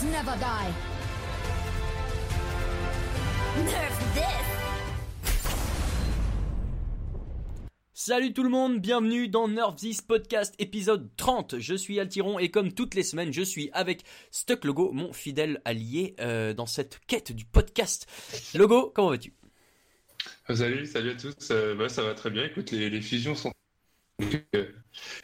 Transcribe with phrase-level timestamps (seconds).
[0.00, 0.72] Heroes never die.
[3.64, 4.24] Nerf this.
[7.92, 11.58] Salut tout le monde, bienvenue dans Nerf This Podcast épisode 30.
[11.58, 15.60] Je suis Altiron et comme toutes les semaines, je suis avec Stuck Logo, mon fidèle
[15.64, 18.06] allié euh, dans cette quête du podcast.
[18.54, 19.34] Logo, comment vas-tu?
[20.48, 21.34] Salut, salut à tous.
[21.50, 22.44] Euh, bah, ça va très bien.
[22.44, 23.52] Écoute, les, les fusions sont.
[24.54, 24.66] Euh,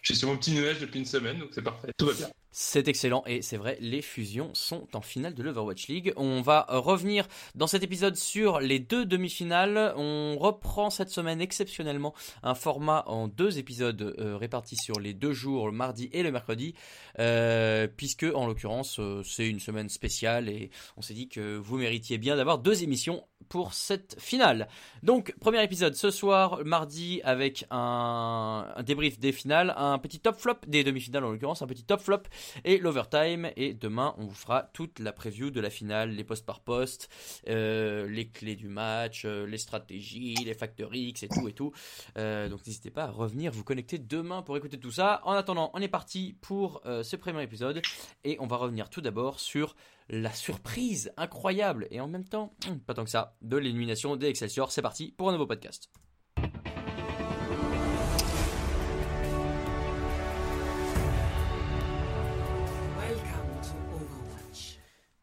[0.02, 1.92] je suis sur mon petit nuage depuis une semaine, donc c'est parfait.
[1.96, 2.28] Tout va bien.
[2.58, 6.14] C'est excellent et c'est vrai, les fusions sont en finale de l'Overwatch League.
[6.16, 9.92] On va revenir dans cet épisode sur les deux demi-finales.
[9.94, 15.34] On reprend cette semaine exceptionnellement un format en deux épisodes euh, répartis sur les deux
[15.34, 16.74] jours, le mardi et le mercredi,
[17.18, 21.76] euh, puisque en l'occurrence euh, c'est une semaine spéciale et on s'est dit que vous
[21.76, 24.68] méritiez bien d'avoir deux émissions pour cette finale.
[25.02, 30.36] Donc premier épisode ce soir, mardi, avec un, un débrief des finales, un petit top
[30.36, 32.22] flop des demi-finales en l'occurrence, un petit top flop
[32.64, 33.50] et l'overtime.
[33.56, 37.08] Et demain, on vous fera toute la preview de la finale, les postes par poste,
[37.48, 41.72] euh, les clés du match, euh, les stratégies, les facteurs X et tout et tout.
[42.18, 45.20] Euh, donc n'hésitez pas à revenir vous connecter demain pour écouter tout ça.
[45.24, 47.82] En attendant, on est parti pour euh, ce premier épisode
[48.24, 49.76] et on va revenir tout d'abord sur
[50.08, 52.54] la surprise incroyable et en même temps,
[52.86, 54.70] pas tant que ça, de l'élimination des Excelsior.
[54.70, 55.90] C'est parti pour un nouveau podcast.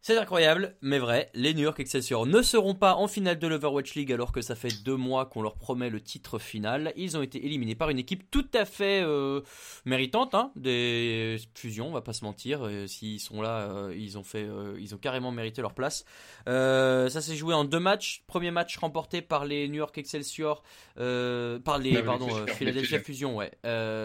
[0.05, 3.95] C'est incroyable, mais vrai, les New York Excelsior ne seront pas en finale de l'Overwatch
[3.95, 6.91] League alors que ça fait deux mois qu'on leur promet le titre final.
[6.97, 9.39] Ils ont été éliminés par une équipe tout à fait euh,
[9.85, 12.65] méritante hein, des fusions, on va pas se mentir.
[12.65, 16.03] Euh, S'ils sont là, euh, ils ont fait, euh, ils ont carrément mérité leur place.
[16.45, 18.25] Ça s'est joué en deux matchs.
[18.27, 20.63] Premier match remporté par les New York Excelsior,
[20.95, 23.51] par les, pardon, Philadelphia Fusion, ouais.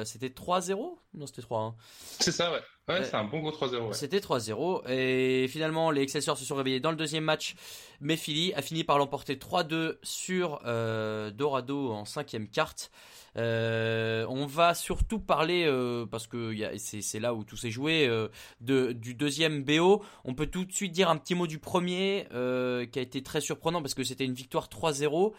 [0.05, 0.77] C'était 3-0
[1.15, 1.75] Non, c'était 3-1.
[2.21, 2.61] C'est ça, ouais.
[2.89, 3.05] Ouais, Ouais.
[3.05, 3.89] c'est un bon gros 3-0.
[3.89, 3.93] Ouais.
[3.93, 7.55] C'était 3-0 et finalement les Excelsior se sont réveillés dans le deuxième match
[8.01, 12.91] mais Philly a fini par l'emporter 3-2 sur euh, Dorado en cinquième carte.
[13.37, 18.29] Euh, on va surtout parler euh, parce que c'est là où tout s'est joué euh,
[18.61, 20.03] de, du deuxième BO.
[20.25, 23.23] On peut tout de suite dire un petit mot du premier euh, qui a été
[23.23, 25.35] très surprenant parce que c'était une victoire 3-0.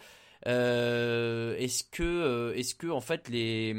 [0.46, 3.74] Euh, est-ce que euh, est-ce que en fait les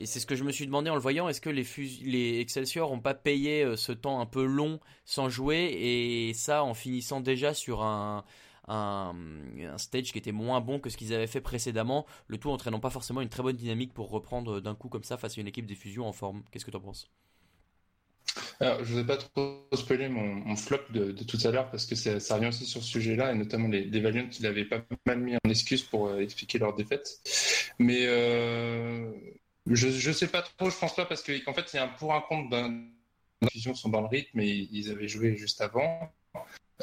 [0.00, 1.66] et c'est ce que je me suis demandé en le voyant, est-ce que les,
[2.02, 6.64] les Excelsior ont pas payé euh, ce temps un peu long sans jouer et ça
[6.64, 8.24] en finissant déjà sur un,
[8.68, 9.14] un,
[9.76, 12.90] stage qui était moins bon que ce qu'ils avaient fait précédemment, le tout entraînant pas
[12.90, 15.66] forcément une très bonne dynamique pour reprendre d'un coup comme ça face à une équipe
[15.66, 16.42] des fusions en forme.
[16.50, 17.10] Qu'est-ce que tu en penses?
[18.60, 21.94] Alors, je ne vais pas trop spoiler mon, flop de, tout à l'heure parce que
[21.94, 25.18] ça, revient aussi sur ce sujet-là et notamment les, les Valiant qui l'avaient pas mal
[25.18, 27.20] mis en excuse pour euh, expliquer leur défaite.
[27.78, 29.10] Mais euh,
[29.66, 31.88] je ne sais pas trop, je pense pas parce qu'en fait, il y a un
[31.88, 32.50] pour un compte
[33.50, 36.12] fusions sont dans le rythme et ils avaient joué juste avant.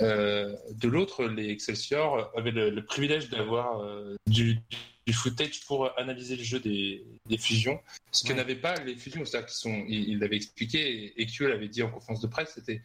[0.01, 4.59] Euh, de l'autre, les Excelsior avaient le, le privilège d'avoir euh, du,
[5.07, 7.79] du footage pour analyser le jeu des, des fusions,
[8.11, 8.35] ce que Ouais.
[8.35, 9.25] n'avaient pas les fusions.
[9.25, 10.79] C'est-à-dire qu'ils sont, ils ils l'avaient expliqué
[11.17, 12.81] et EQ l'avait dit en conférence de presse, c'était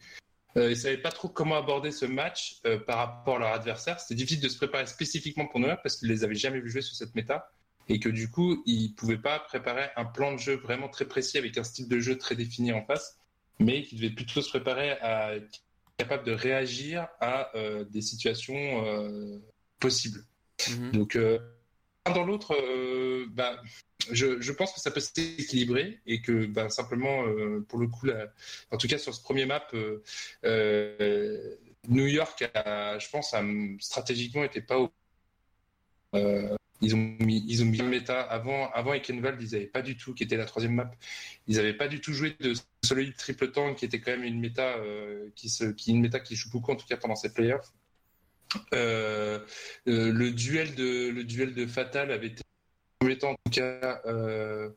[0.55, 3.99] euh, ils savaient pas trop comment aborder ce match par rapport à leur adversaire.
[3.99, 6.81] C'était difficile de se préparer spécifiquement pour York parce qu'ils les avaient jamais vu jouer
[6.83, 7.51] sur cette méta
[7.89, 11.37] et que du coup ils pouvaient pas préparer un plan de jeu vraiment très précis
[11.37, 13.17] avec un style de jeu très défini en face,
[13.59, 15.61] mais qu'ils devaient plutôt se préparer à être
[15.97, 19.37] capable de réagir à euh, des situations euh,
[19.79, 20.25] possibles.
[20.69, 20.91] Mhm.
[20.91, 21.39] Donc, euh,
[22.05, 22.55] dans l'autre,
[23.29, 23.61] bah,
[24.11, 27.23] je, je pense que ça peut s'équilibrer et que bah, simplement,
[27.69, 28.09] pour le coup,
[28.71, 29.65] en tout cas sur ce premier map,
[31.87, 33.43] New York, a, je pense, a,
[33.79, 34.91] stratégiquement, était pas au.
[36.15, 39.97] Euh, ils ont mis, ils ont mis méta avant, avant Ekenwald, ils n'avaient pas du
[39.97, 40.91] tout, qui était la troisième map,
[41.47, 44.39] ils n'avaient pas du tout joué de solide triple tank, qui était quand même une
[44.39, 47.33] méta euh, qui se, qui une méta qui joue beaucoup en tout cas pendant ces
[47.33, 47.71] playoffs.
[48.73, 49.39] Euh,
[49.87, 52.43] euh, le duel de le duel de Fatal avait été
[53.23, 54.69] en tout cas euh,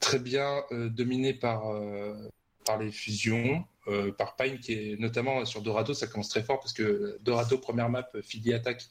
[0.00, 1.62] très bien dominé par
[2.64, 6.60] par les fusions euh, par Pine qui est notamment sur Dorado ça commence très fort
[6.60, 8.84] parce que Dorado première map Philly attaque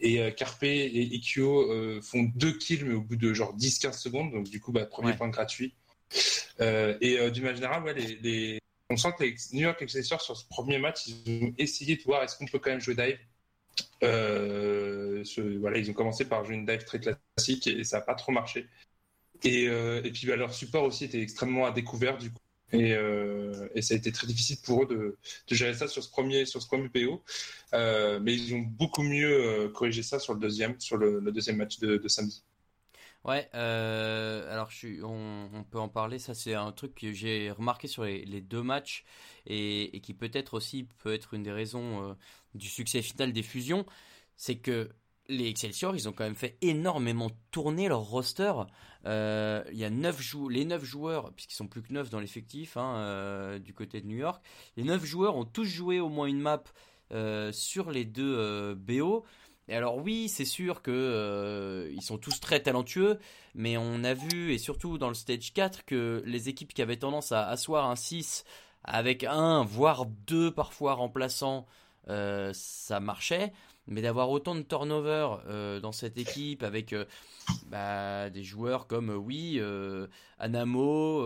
[0.00, 4.32] et euh, Carpe et euh, font deux kills mais au bout de genre 10-15 secondes
[4.32, 5.16] donc du coup bah, premier Ouais.
[5.16, 5.74] point gratuit
[6.60, 8.58] Euh, et euh, d'une manière générale ouais, les, les-
[8.90, 12.02] on sent que les New York Excelsior sur ce premier match ils ont essayé de
[12.02, 13.18] voir est-ce qu'on peut quand même jouer dive?
[14.02, 18.02] Euh, ce- voilà, ils ont commencé par jouer une dive très classique et ça n'a
[18.04, 18.66] pas trop marché.
[19.44, 22.38] Et, euh, et puis bah, leur support aussi était extrêmement à découvert du coup.
[22.74, 25.16] Et, euh, et ça a été très difficile pour eux de,
[25.54, 27.22] gérer ça sur ce premier, sur ce premier PO.
[27.72, 31.56] Euh, mais ils ont beaucoup mieux euh, corrigé ça sur le deuxième, sur le, deuxième
[31.56, 32.42] match de, samedi.
[33.24, 34.70] Ouais, alors
[35.02, 36.18] on, peut en parler.
[36.18, 39.04] Ça, c'est un truc que j'ai remarqué sur les, deux matchs
[39.46, 42.16] et, qui peut-être aussi peut être une des raisons
[42.54, 43.86] du succès final des fusions.
[44.36, 44.90] C'est que
[45.28, 48.52] les Excelsior, ils ont quand même fait énormément tourner leur roster.
[49.06, 52.20] Euh, il y a neuf jou les 9 joueurs, puisqu'ils sont plus que 9 dans
[52.20, 54.44] l'effectif hein, euh, du côté de New York,
[54.76, 56.62] les 9 joueurs ont tous joué au moins une map
[57.12, 59.24] euh, sur les deux BO.
[59.68, 63.18] Et alors oui, c'est sûr que ils sont tous très talentueux,
[63.54, 66.98] mais on a vu, et surtout dans le stage 4, que les équipes qui avaient
[66.98, 68.44] tendance à asseoir un 6
[68.84, 71.66] avec un, voire deux parfois remplaçants,
[72.08, 73.52] euh, ça marchait.
[73.86, 77.04] Mais d'avoir autant de turnover euh, dans cette équipe avec euh,
[77.66, 79.60] bah, des joueurs comme, oui,
[80.38, 81.22] Anamo,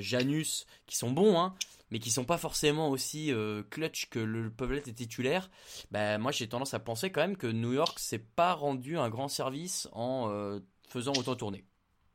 [0.00, 1.54] Janus, qui sont bons, hein,
[1.90, 3.32] mais qui sont pas forcément aussi
[3.70, 5.50] clutch que le peuvent l'être les titulaires,
[5.92, 9.08] bah, moi j'ai tendance à penser quand même que New York s'est pas rendu un
[9.08, 11.64] grand service en faisant autant tourner.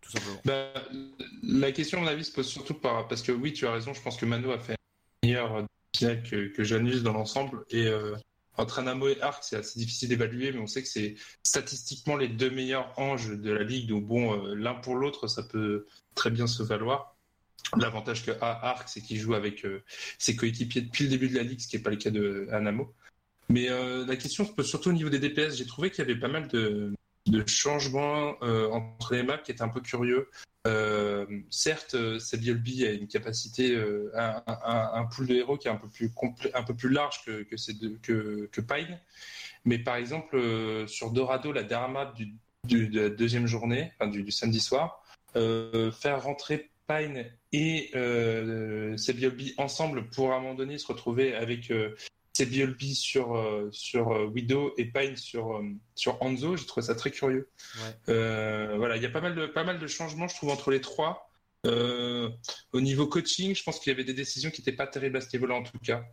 [0.01, 0.41] Tout simplement.
[0.43, 0.73] Bah,
[1.43, 3.07] la question, à mon avis, se pose surtout par.
[3.07, 4.75] Parce que oui, tu as raison, je pense que Mano a fait
[5.23, 5.65] meilleur
[5.99, 7.65] que, que Janus dans l'ensemble.
[7.69, 8.15] Et euh,
[8.57, 12.27] entre Anamo et Arc, c'est assez difficile d'évaluer, mais on sait que c'est statistiquement les
[12.27, 13.89] deux meilleurs anges de la ligue.
[13.89, 15.85] Donc bon, euh, l'un pour l'autre, ça peut
[16.15, 17.15] très bien se valoir.
[17.77, 19.83] L'avantage que a Arc, c'est qu'il joue avec euh,
[20.19, 22.47] ses coéquipiers depuis le début de la ligue, ce qui n'est pas le cas de
[22.51, 22.93] Anamo.
[23.49, 25.57] Mais la question se pose surtout au niveau des DPS.
[25.57, 26.93] J'ai trouvé qu'il y avait pas mal de,
[27.27, 30.29] de changements entre les maps qui étaient un peu curieux.
[30.65, 35.71] Euh, certes, euh, Sabiolbi a une capacité, euh, un, un, pool de héros qui est
[35.71, 38.99] un peu plus large que Pine.
[39.65, 44.31] Mais par exemple, euh, sur Dorado, la dernière map du, de la deuxième journée, du,
[44.31, 45.03] samedi soir,
[45.35, 51.33] euh, faire rentrer Pine et euh, Sabiolbi ensemble pour à un moment donné se retrouver
[51.33, 51.95] avec euh,
[52.35, 56.95] Sebiolbi sur, euh, sur euh, Widow et Pine sur, euh, sur Hanzo, j'ai trouvé ça
[56.95, 57.47] très curieux.
[57.75, 58.13] Ouais.
[58.13, 60.71] Euh, voilà, il y a pas mal, de, pas mal de changements, je trouve, entre
[60.71, 61.29] les trois.
[61.65, 65.21] Au niveau coaching, je pense qu'il y avait des décisions qui n'étaient pas terribles à
[65.21, 66.03] ce niveau-là, en tout cas,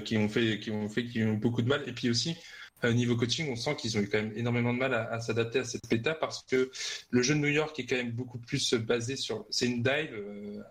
[0.00, 1.84] qui ont fait, qui ont fait, qui ont eu beaucoup de mal.
[1.86, 2.36] Et puis aussi,
[2.84, 5.60] au niveau coaching, on sent qu'ils ont eu quand même énormément de mal à, s'adapter
[5.60, 6.70] à cette bêta parce que
[7.10, 9.46] le jeu de New York est quand même beaucoup plus basé sur.
[9.50, 10.10] C'est une dive.
[10.12, 10.62] Euh,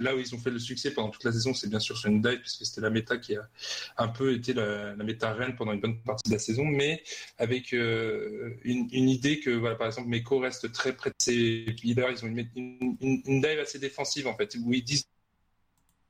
[0.00, 2.10] là, où ils ont fait le succès pendant toute la saison, c'est bien sûr sur
[2.10, 3.48] une dive puisque c'était la méta qui a
[3.96, 7.02] un peu été la, la méta reine pendant une bonne partie de la saison, mais
[7.38, 12.10] avec euh, une, idée que, voilà, par exemple, Meko reste très près de ses leaders.
[12.10, 15.06] Ils ont une, dive assez défensive en fait, où ils disent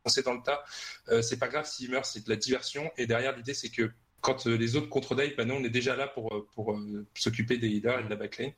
[0.07, 0.65] c'est dans le tas,
[1.09, 2.91] euh, c'est pas grave s'il meurt, c'est de la diversion.
[2.97, 5.97] Et derrière, l'idée, c'est que quand euh, les autres contre-dive, bah, nous, on est déjà
[5.97, 6.79] là pour, euh, pour, pour
[7.15, 8.53] s'occuper des healers et de la backline.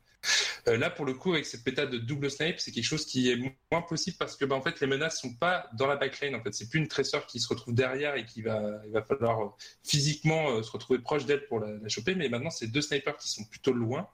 [0.69, 3.31] Euh, là, pour le coup, avec cette méthode de double snipe, c'est quelque chose qui
[3.31, 3.37] est
[3.71, 6.35] moins possible parce que, bah, en fait, les menaces sont pas dans la backline.
[6.35, 9.03] En fait, c'est plus une tresseur qui se retrouve derrière et qui va, il va
[9.03, 12.15] falloir physiquement se retrouver proche d'elle pour la, choper.
[12.15, 14.09] Mais maintenant, c'est deux snipers qui sont plutôt loin.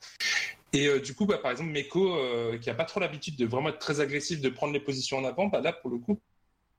[0.73, 3.47] Et euh, du coup, bah, par exemple, Meko, euh, qui a pas trop l'habitude de
[3.47, 6.21] vraiment être très agressif, de prendre les positions en avant, bah, là, pour le coup,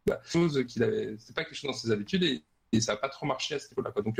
[0.06, 2.24] bah, chose qu'il c'est pas quelque chose dans ses habitudes
[2.72, 3.92] et ça a pas trop marché à ce niveau-là.
[4.02, 4.20] Donc,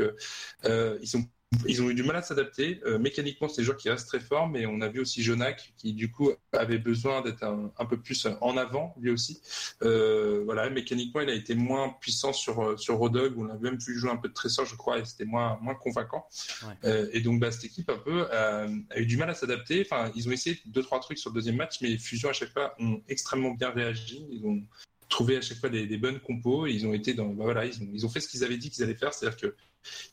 [0.64, 1.24] euh, ils sont
[1.66, 2.80] ils ont eu du mal à s'adapter.
[2.86, 5.74] Euh, mécaniquement, c'est des joueurs qui restent très forts, mais on a vu aussi Jonak
[5.76, 9.42] qui, du coup, avait besoin d'être un, un, peu plus en avant, lui aussi.
[9.82, 13.78] Euh, voilà, mécaniquement, il a été moins puissant sur, sur Rodog, où on a même
[13.78, 16.24] pu jouer un peu de trésor, je crois, et c'était moins, moins convaincant.
[16.62, 16.74] Ouais.
[16.84, 19.84] Euh, et donc, bah, cette équipe, un peu, a, a eu du mal à s'adapter.
[19.84, 22.32] Enfin, ils ont essayé deux, trois trucs sur le deuxième match, mais les Fusions, à
[22.32, 24.24] chaque fois, ont extrêmement bien réagi.
[24.30, 24.62] Ils ont
[25.10, 26.66] trouvé à chaque fois des, bonnes compos.
[26.66, 28.70] Ils ont été dans, bah, voilà, ils ont, ils ont fait ce qu'ils avaient dit
[28.70, 29.54] qu'ils allaient faire, c'est-à-dire que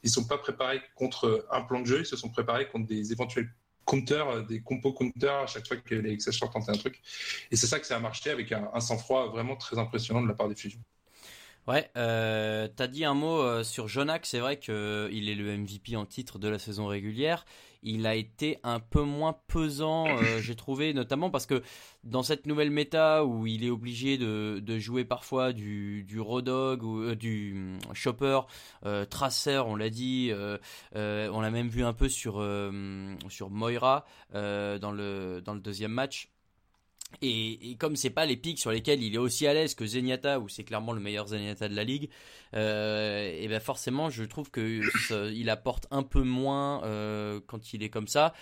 [0.03, 3.11] ils sont pas préparés contre un plan de jeu, ils se sont préparés contre des
[3.11, 3.49] éventuels
[3.85, 7.01] counters, des compos counters à chaque fois que les Excelsior tentaient un truc.
[7.51, 10.27] Et c'est ça que ça a marché avec un, un sang-froid vraiment très impressionnant de
[10.27, 10.81] la part des fusions.
[11.67, 15.57] Ouais, euh, t'as dit un mot euh, sur Jonak, c'est vrai qu'il euh, est le
[15.57, 17.45] MVP en titre de la saison régulière.
[17.83, 21.61] Il a été un peu moins pesant, euh, j'ai trouvé, notamment parce que
[22.03, 26.83] dans cette nouvelle méta où il est obligé de, de jouer parfois du, du Rodog
[26.83, 28.41] ou euh, du Chopper,
[29.09, 30.31] Tracer, on l'a dit,
[30.93, 32.35] on l'a même vu un peu sur
[33.29, 36.29] sur Moira dans le dans le deuxième match.
[37.21, 39.85] Et, et, comme c'est pas les pics sur lesquels il est aussi à l'aise que
[39.85, 42.09] Zenyatta, où c'est clairement le meilleur Zenyatta de la ligue,
[42.53, 44.81] euh, et ben forcément je trouve que
[45.31, 48.33] il apporte un peu moins euh, quand il est comme ça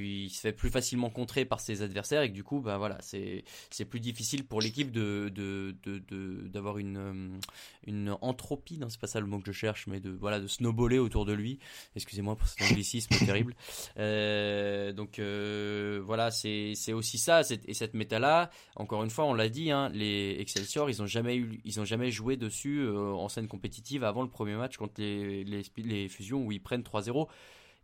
[0.00, 2.98] qui se fait plus facilement contrer par ses adversaires et que du coup bah voilà
[3.00, 7.38] c'est c'est plus difficile pour l'équipe de de de d'avoir une euh,
[7.86, 10.46] une entropie non c'est pas ça le mot que je cherche mais de voilà de
[10.46, 11.58] snowballer autour de lui.
[11.96, 13.54] Excusez-moi pour cet anglicisme terrible.
[13.98, 19.24] Euh, donc euh, voilà c'est c'est aussi ça et cette méta là encore une fois
[19.26, 22.80] on l'a dit hein, les Excelsior ils ont jamais eu ils ont jamais joué dessus
[22.80, 26.62] euh, en scène compétitive avant le premier match contre les les, les fusions où ils
[26.62, 27.28] prennent 3-0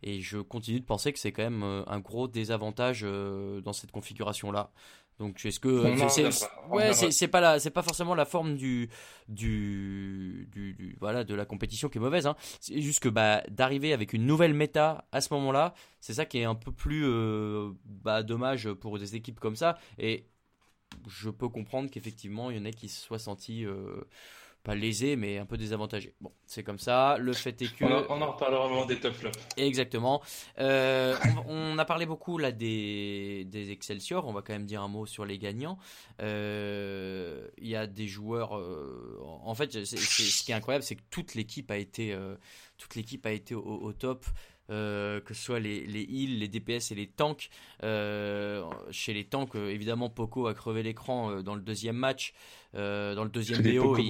[0.03, 3.73] Et je continue de penser que c'est quand même euh, un gros désavantage euh, dans
[3.73, 4.71] cette configuration-là.
[5.19, 5.69] Donc est-ce que
[6.09, 6.23] c'est-
[6.71, 8.89] ouais c'est c'est pas la c'est pas forcément la forme du
[9.27, 12.35] du, du, du- voilà de la compétition qui est mauvaise hein.
[12.59, 16.39] C'est juste que bah d'arriver avec une nouvelle méta à ce moment-là, c'est ça qui
[16.39, 20.25] est un peu plus euh, bah, dommage pour des équipes comme ça et
[21.07, 24.01] je peux comprendre qu'effectivement il y en a qui se soient sentis euh,
[24.63, 26.13] pas lésés mais un peu désavantagés.
[26.21, 27.17] Bon, c'est comme ça.
[27.19, 29.37] Le fait est que On, en- reparlera au moment des top flops.
[29.57, 30.21] Exactement.
[30.59, 31.15] Euh,
[31.47, 34.27] on, on a parlé beaucoup là des, des Excelsior.
[34.27, 35.77] On va quand même dire un mot sur les gagnants.
[36.21, 38.57] Euh, Il y a des joueurs.
[38.57, 42.15] euh, en fait, ce qui est incroyable, c'est que toute l'équipe a été,
[42.77, 44.25] toute l'équipe a été au, au top.
[44.71, 47.49] Euh, que ce soit les, les heals, les DPS et les tanks.
[47.83, 52.33] Euh, chez les tanks, euh, évidemment, Poco a crevé l'écran dans le deuxième match.
[52.75, 54.07] Euh, dans le deuxième BO, il-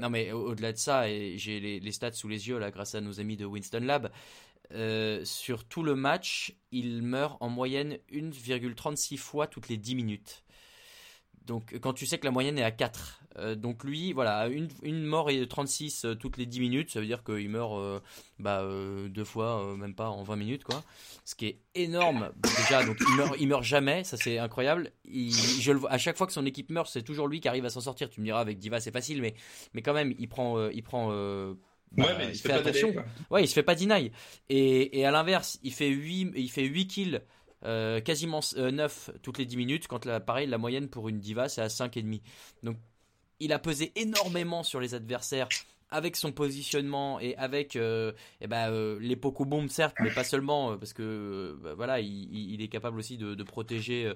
[0.00, 2.70] non mais au- au-delà de ça, et j'ai les, les stats sous les yeux là
[2.70, 4.10] grâce à nos amis de Winston Lab.
[4.72, 10.42] euh, sur tout le match, il meurt en moyenne 1,36 fois toutes les 10 minutes.
[11.44, 13.22] Donc quand tu sais que la moyenne est à 4.
[13.38, 17.00] Euh, donc lui, voilà, une, une mort et 36 euh, toutes les 10 minutes, ça
[17.00, 18.00] veut dire qu'il meurt euh,
[18.38, 18.64] bah,
[19.08, 20.82] deux fois, même pas en 20 minutes, quoi.
[21.24, 24.92] Ce qui est énorme déjà, donc il meurt, il meurt jamais, ça c'est incroyable.
[25.04, 27.48] Il, je le vois, à chaque fois que son équipe meurt, c'est toujours lui qui
[27.48, 28.10] arrive à s'en sortir.
[28.10, 29.34] Tu me diras, avec Diva c'est facile, mais,
[29.74, 30.68] mais quand même, il prend...
[30.68, 31.10] il prend
[31.92, 32.88] bah, ouais, mais il, se fait, attention.
[32.88, 33.02] délai.
[33.30, 34.10] Ouais, il se fait pas deny.
[34.48, 37.20] Et, et à l'inverse, il fait 8, il fait 8 kills,
[37.64, 41.48] euh, quasiment 9 toutes les 10 minutes, quand la, pareil, la moyenne pour une diva,
[41.48, 42.20] c'est à 5,5.
[42.62, 42.76] Donc,
[43.40, 45.48] il a pesé énormément sur les adversaires
[45.90, 48.12] avec son positionnement et avec euh,
[48.42, 49.18] euh, les
[49.68, 53.42] certes, mais pas seulement, euh, parce que euh, bah, voilà, il, est capable aussi de,
[53.42, 54.12] protéger.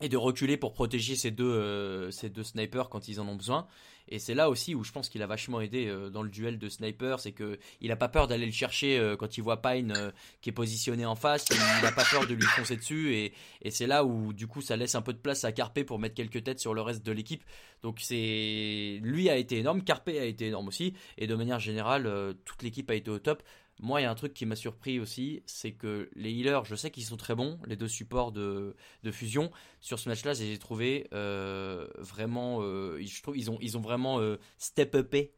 [0.00, 2.10] et de reculer pour protéger ces deux
[2.42, 3.66] snipers quand ils en ont besoin.
[4.08, 6.58] Et c'est là aussi où je pense qu'il a vachement aidé euh, dans le duel
[6.58, 9.62] de sniper, c'est que il a pas peur d'aller le chercher euh, quand il voit
[9.62, 10.10] Pine euh,
[10.42, 13.32] qui est positionné en face, il, il a pas peur de lui foncer dessus et,
[13.62, 15.98] et c'est là où du coup ça laisse un peu de place à Carpe pour
[15.98, 17.44] mettre quelques têtes sur le reste de l'équipe.
[17.82, 22.34] Donc c'est lui a été énorme, Carpe a été énorme aussi et de manière générale
[22.44, 23.42] toute l'équipe a été au top.
[23.80, 26.74] Moi, il y a un truc qui m'a surpris aussi, c'est que les healers, je
[26.76, 29.50] sais qu'ils sont très bons, les deux supports de, de fusion.
[29.80, 34.20] Sur ce match-là, j'ai trouvé euh, vraiment, euh, je trouve, ils ont, ils ont vraiment
[34.20, 35.32] euh, step upé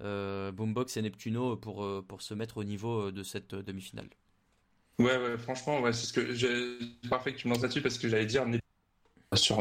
[0.00, 4.08] Boombox et Neptuno pour, pour se mettre au niveau de cette demi-finale.
[4.98, 6.78] Ouais, ouais, franchement, ouais, c'est ce que j'ai.
[7.10, 8.46] Parfait que tu me lances là-dessus parce que j'allais dire
[9.34, 9.60] sur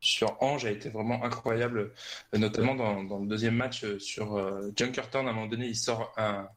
[0.00, 1.92] sur Ange a été vraiment incroyable,
[2.32, 5.26] notamment dans, dans le deuxième match sur euh, Junkertown.
[5.26, 6.48] À un moment donné, il sort un-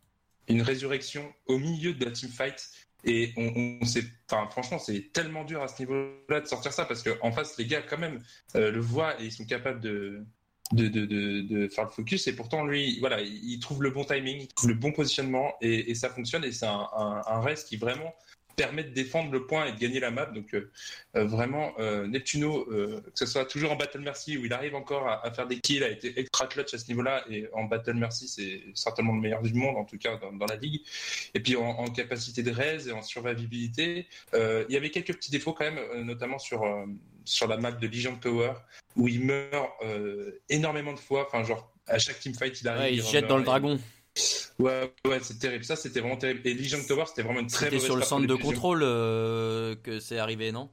[0.47, 2.69] une résurrection au milieu de la teamfight.
[3.05, 6.85] Et on, on s'est, enfin, franchement, c'est tellement dur à ce niveau-là de sortir ça
[6.85, 8.21] parce qu'en face, les gars, quand même,
[8.55, 10.25] euh, le voient et ils sont capables de,
[10.71, 12.27] de, de, de, faire le focus.
[12.27, 15.93] Et pourtant, lui, voilà, il trouve le bon timing, il trouve le bon positionnement et,
[15.95, 16.45] ça fonctionne.
[16.45, 18.13] Et c'est un, un, race qui vraiment
[18.55, 20.25] permet de défendre le point et de gagner la map.
[20.27, 20.71] Donc, euh,
[21.15, 24.75] euh, vraiment, euh, Neptuno, euh, que ce soit toujours en Battle Mercy où il arrive
[24.75, 27.23] encore à, à faire des kills, a été extra clutch à ce niveau-là.
[27.29, 30.45] Et en Battle Mercy, c'est certainement le meilleur du monde, en tout cas dans, dans
[30.45, 30.81] la ligue.
[31.33, 35.31] Et puis en, en capacité de raise et en survivabilité, il y avait quelques petits
[35.31, 36.63] défauts quand même, notamment sur,
[37.25, 38.53] sur la map de Legion Tower
[38.95, 39.71] où il meurt
[40.49, 41.27] énormément de fois.
[41.27, 42.81] Enfin, genre, à chaque teamfight, il arrive.
[42.81, 43.79] Ouais, il remeurt jette dans le et- dragon.
[44.59, 45.65] Ouais, ouais, c'est terrible.
[45.65, 46.41] Ça, c'était vraiment terrible.
[46.45, 49.75] Et Legion Tower, c'était vraiment une très C'était mauvaise sur le centre de contrôle euh,
[49.75, 50.69] que c'est arrivé, non?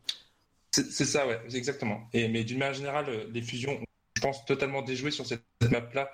[0.73, 2.09] C'est ça, ouais, exactement.
[2.13, 3.81] Et, mais d'une manière générale, euh, les fusions,
[4.17, 6.13] je pense, totalement déjouées sur cette map-là.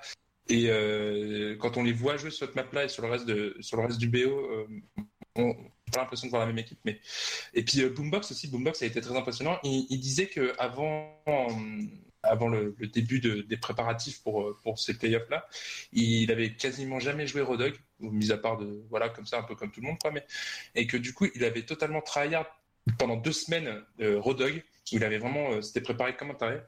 [0.48, 3.56] Et euh, quand on les voit jouer sur cette map-là et sur le reste, de,
[3.60, 4.66] sur le reste du BO, euh,
[5.34, 5.54] on
[5.92, 6.78] pas l'impression de voir la même équipe.
[6.84, 7.00] Mais...
[7.52, 9.58] Et puis Boombox aussi, Boombox a été très impressionnant.
[9.62, 10.54] Il, il disait que
[12.28, 15.48] avant, le, début de- des préparatifs pour, euh, pour ces playoffs-là,
[15.92, 19.54] il avait quasiment jamais joué Rodog, mis à part de, voilà, comme ça, un peu
[19.54, 20.10] comme tout le monde, quoi.
[20.10, 20.26] Mais,
[20.74, 22.46] et que du coup, il avait totalement tryhard
[22.98, 24.62] pendant deux semaines euh, Rodog.
[24.92, 26.60] Il avait vraiment, euh, s'était préparé comme un taré.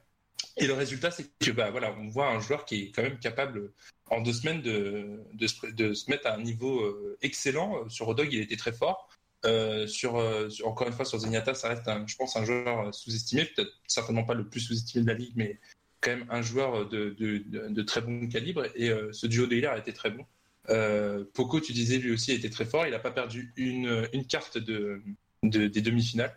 [0.57, 3.19] Et le résultat, c'est que bah voilà, on voit un joueur qui est quand même
[3.19, 3.71] capable
[4.09, 7.87] en deux semaines de, de, se, de se mettre à un niveau euh, excellent.
[7.89, 9.09] Sur Rodog, il était très fort.
[9.45, 12.43] Euh, sur, euh, sur- encore une fois, sur Zenyatta, ça reste, un, je pense, un
[12.43, 13.45] joueur euh, sous-estimé.
[13.45, 15.59] Peut-être certainement pas le plus sous-estimé de la ligue, mais
[16.01, 18.65] quand même un joueur de, de, de, de très bon calibre.
[18.75, 20.25] Et euh, ce duo de healers était très bon.
[21.33, 22.85] Poco, tu disais, lui aussi était très fort.
[22.85, 25.01] Il n'a pas perdu une, une carte de,
[25.43, 26.35] de- des demi-finales.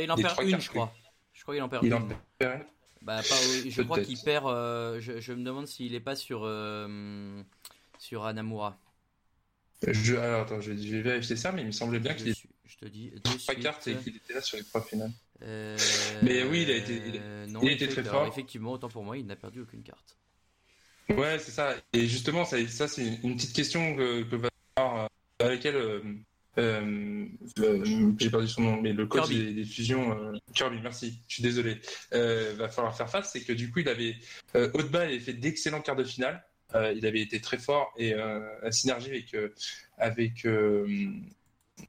[0.00, 0.92] Il en perd une, je crois.
[1.32, 1.94] Je crois qu'il en perd Il une.
[1.94, 2.66] en perd une.
[3.00, 3.34] Bah, pas,
[3.68, 4.44] je crois qu'il perd.
[5.00, 6.40] je, je me demande s'il est pas sur
[7.98, 8.78] sur Anamura.
[9.86, 12.40] Je, alors, attends, je, je vais vérifier ça, mais il me semblait bien qu'il était
[12.64, 13.12] je te dis.
[13.38, 13.60] suite.
[13.60, 15.10] cartes et qu'il était là sur les trois finales.
[15.42, 15.76] Euh,
[16.22, 18.26] Mais oui, il a été- il- non, il a été très alors, fort.
[18.28, 20.16] Effectivement, autant pour moi, il n'a perdu aucune carte.
[21.10, 21.74] Ouais, c'est ça.
[21.92, 25.08] Et justement, ça, ça c'est une petite question que, que va avoir
[25.40, 25.76] avec elle.
[25.76, 26.00] euh,
[26.58, 27.26] euh,
[27.60, 31.34] euh, j'ai perdu son nom, mais le coach des, des fusions, euh, Kirby, merci, je
[31.34, 31.80] suis désolé,
[32.12, 34.16] euh, va falloir faire face, c'est que du coup, il avait,
[34.54, 36.51] euh, Haut-de-bas avait fait d'excellents quarts de finale, Euh,
[36.94, 39.48] il avait été très fort et euh, la synergie avec, euh,
[39.98, 40.86] avec, euh,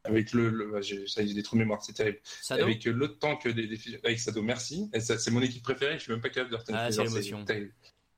[0.04, 3.48] avec le, ça, j'ai des trous de mémoire, c'est terrible, Sado avec euh, l'autre tank
[3.48, 6.80] des, avec Sado, merci, c'est mon équipe préférée, je suis même pas capable de retenir.
[6.80, 7.74] Ah, c'est terrible.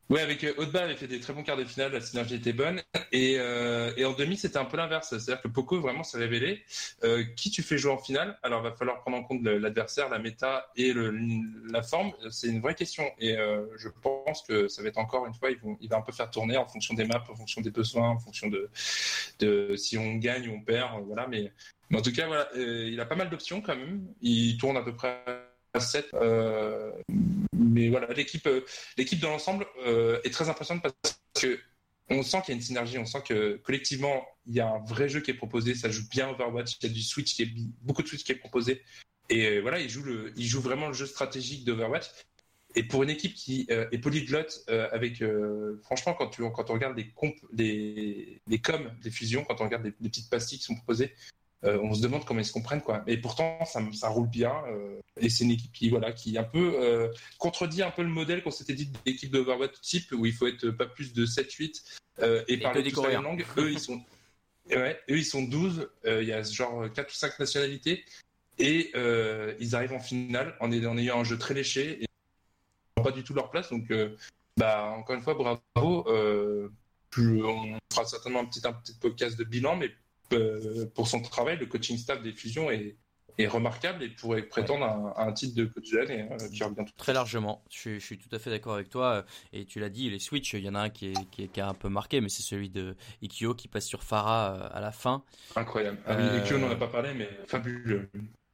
[0.10, 2.54] Ouais, avec euh, Haut-de-bas avait fait des très bons quarts de finale, la synergie était
[2.54, 2.82] bonne.
[3.12, 5.10] Et, euh, et en demi, c'était un peu l'inverse.
[5.10, 6.64] C'est-à-dire que Poco vraiment s'est révélé.
[7.04, 8.38] Euh, qui tu fais jouer en finale?
[8.44, 11.12] Alors, va falloir prendre en compte l'adversaire, la méta et le,
[11.72, 12.12] la forme.
[12.30, 13.04] C'est une vraie question.
[13.20, 16.12] Et euh, je pense que ça va être encore une fois, il va un peu
[16.12, 20.16] faire tourner en fonction des maps, en fonction des besoins, en fonction de, si on
[20.16, 21.04] gagne ou on perd.
[21.08, 21.26] Voilà.
[21.28, 21.52] Mais,
[21.92, 24.06] en tout cas, voilà, il a pas mal d'options quand même.
[24.22, 25.24] Il tourne à peu près
[25.74, 26.14] à 7.
[27.58, 28.62] Mais voilà, l'équipe, euh,
[28.98, 31.60] l'équipe dans l'ensemble euh, est très impressionnante parce que
[32.10, 34.84] on sent qu'il y a une synergie, on sent que collectivement il y a un
[34.84, 37.44] vrai jeu qui est proposé, ça joue bien Overwatch, il y a du switch, qui
[37.44, 37.50] est,
[37.82, 38.84] beaucoup de switch qui est proposé,
[39.30, 42.06] et euh, voilà, il joue le, il joue vraiment le jeu stratégique d'Overwatch.
[42.78, 45.24] Et pour une équipe qui est polyglotte, avec
[45.84, 49.64] franchement quand tu quand on regarde les comp, les les coms, des fusions, quand on
[49.64, 51.14] regarde les, les petites pastilles qui sont proposées,
[51.64, 53.04] euh, on se demande comment ils se comprennent quoi.
[53.08, 54.54] Et pourtant ça, ça roule bien.
[54.68, 57.08] euh, et c'est une équipe qui voilà qui un peu euh,
[57.38, 60.70] contredit un peu le modèle qu'on s'était dit d'équipe d'Overwatch type où il faut être
[60.72, 61.84] pas plus de 7-8
[62.22, 63.46] euh, et, que parler des tous la même langue.
[63.58, 64.04] Eux ils sont
[64.70, 65.90] ouais, eux ils sont 12.
[66.06, 68.04] euh, Il y a genre 4 ou 5 nationalités
[68.60, 68.92] et
[69.60, 72.08] ils arrivent en finale en, ayant- en ayant un jeu très léché et
[73.02, 73.70] pas du tout leur place.
[73.70, 73.92] Donc
[74.58, 76.06] bah encore une fois bravo.
[77.10, 79.90] Plus- on fera certainement un petit un petit podcast de bilan, mais
[80.94, 82.98] pour son travail, le coaching staff des fusions est,
[83.38, 86.50] est remarquable et pourrait prétendre à, un, à un titre de coach de l'année euh,
[86.50, 89.26] qui revient tout Très largement, je, suis- je suis tout à fait d'accord avec toi.
[89.54, 91.48] Et tu l'as dit, les Switch, il y en a un qui, est, qui, est-
[91.50, 94.70] qui a un peu marqué, mais c'est celui de Ikio qui passe sur Farah euh,
[94.72, 95.24] à la fin.
[95.56, 95.98] incroyable.
[96.08, 98.10] Ah oui, Euh, on n'en a pas parlé, mais fabuleux.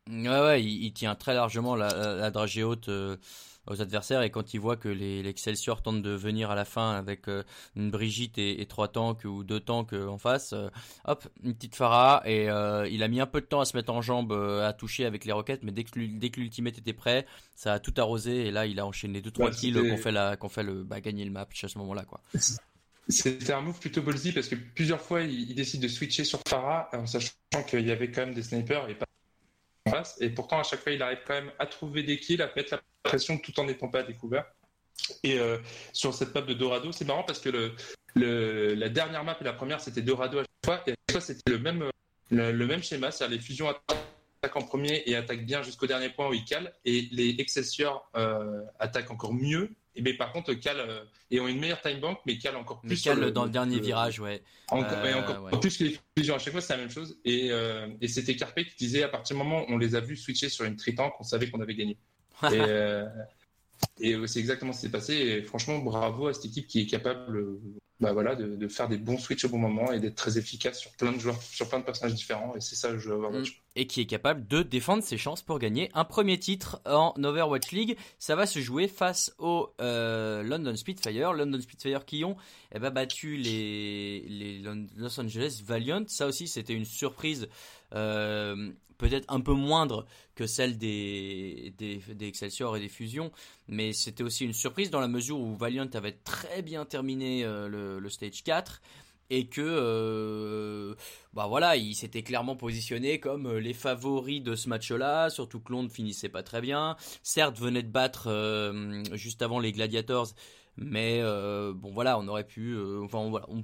[0.10, 3.18] Ouais, ouais, il, il tient très largement la, la, la dragée haute euh,
[3.68, 4.22] aux adversaires.
[4.22, 7.44] Et quand il voit que les l'Excelsior tentent de venir à la fin avec euh,
[7.76, 10.70] une Brigitte et, et trois tanks ou deux tanks euh, en face, euh,
[11.06, 12.24] hop, une petite Farah.
[12.26, 12.46] Et
[12.92, 15.26] il a mis un peu de temps à se mettre en jambe, à toucher avec
[15.26, 18.48] les roquettes, mais dès que, l'ul- dès que l'ultimate était prêt, ça a tout arrosé.
[18.48, 20.84] Et là il a enchaîné deux trois Ouais, kills qu'on fait la qu'on fait le
[20.84, 22.22] bah, gagner le match à ce moment-là quoi.
[23.10, 26.40] C'était un move plutôt ballsy parce que plusieurs fois il, il décide de switcher sur
[26.48, 27.32] Farah en sachant
[27.68, 29.06] qu'il y avait quand même des snipers et pas
[30.20, 32.74] Et pourtant à chaque fois il arrive quand même à trouver des kills, à mettre
[32.76, 34.46] la pression tout en n'étant pas à découvert.
[35.24, 35.58] Et euh,
[35.94, 37.74] sur cette map de Dorado, c'est marrant parce que
[38.16, 41.22] la dernière map et la première c'était Dorado à chaque fois et à chaque fois
[41.22, 46.10] c'était le même schéma, c'est-à-dire les fusions attaquent en premier et attaquent bien jusqu'au dernier
[46.10, 49.70] point où ils calent et les Excelsior euh, attaquent encore mieux.
[49.96, 52.90] Et mais par contre euh, et ont une meilleure time bank mais calent encore plus
[52.90, 54.42] Mais sur Cal dans le dernier virage, ouais.
[54.70, 55.60] encore, Euh, et encore ouais.
[55.60, 56.36] plus que les fusions.
[56.36, 57.18] À chaque fois, c'est la même chose.
[57.26, 60.00] Et, euh, et c'était Carpe qui disait à partir du moment où on les a
[60.00, 61.98] vus switcher sur une tritank, on savait qu'on avait gagné.
[62.44, 63.06] et euh,
[64.00, 65.14] et euh, c'est exactement ce qui s'est passé.
[65.16, 67.62] Et franchement, bravo à cette équipe qui est capable euh,
[68.02, 70.80] bah voilà, de, de faire des bons switches au bon moment et d'être très efficace
[70.80, 72.56] sur plein de joueurs, sur plein de personnages différents.
[72.56, 73.62] Et c'est ça le jeu Overwatch.
[73.76, 77.72] et qui est capable de défendre ses chances pour gagner un premier titre en Overwatch
[77.72, 77.98] League.
[78.18, 81.34] Ça va se jouer face au euh, London Spitfire.
[81.34, 82.36] London Spitfire qui ont
[82.74, 84.64] eh ben, battu les, les
[84.98, 86.04] Los Angeles Valiant.
[86.08, 87.50] Ça aussi, c'était une surprise
[87.94, 93.32] euh, peut-être un peu moindre que celle des, des, des Excelsior et des Fusions.
[93.68, 97.68] Mais c'était aussi une surprise dans la mesure où Valiant avait très bien terminé euh,
[97.68, 98.82] le, le Stage 4
[99.32, 100.94] et que euh,
[101.34, 105.72] bah voilà, il s'était clairement positionné comme euh, les favoris de ce match-là, surtout que
[105.72, 106.98] Londres finissait pas très bien.
[107.24, 110.28] Certes, venait de battre euh, juste avant les Gladiators,
[110.76, 113.64] mais bon voilà, on aurait pu, enfin voilà, on,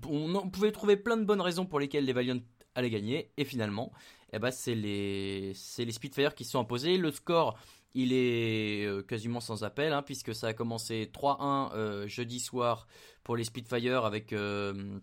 [0.49, 2.39] pouvait trouver plein de bonnes raisons pour lesquelles les Valiant
[2.73, 3.91] allaient gagner, et finalement,
[4.31, 6.97] eh ben c'est les c'est les Spitfire qui se sont imposés.
[6.97, 7.57] Le score
[7.93, 12.87] il est quasiment sans appel, hein, puisque ça a commencé 3-1 euh, jeudi soir
[13.27, 14.99] pour les Spitfire avec euh,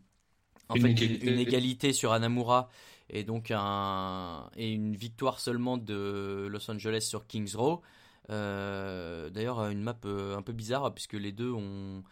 [0.69, 1.27] en Une fait égalité.
[1.29, 2.69] une égalité sur Anamura
[3.11, 7.83] et donc un et une victoire seulement de Los Angeles sur Kings Row.
[8.31, 12.03] Euh, D'ailleurs une map euh, un peu bizarre puisque les deux ont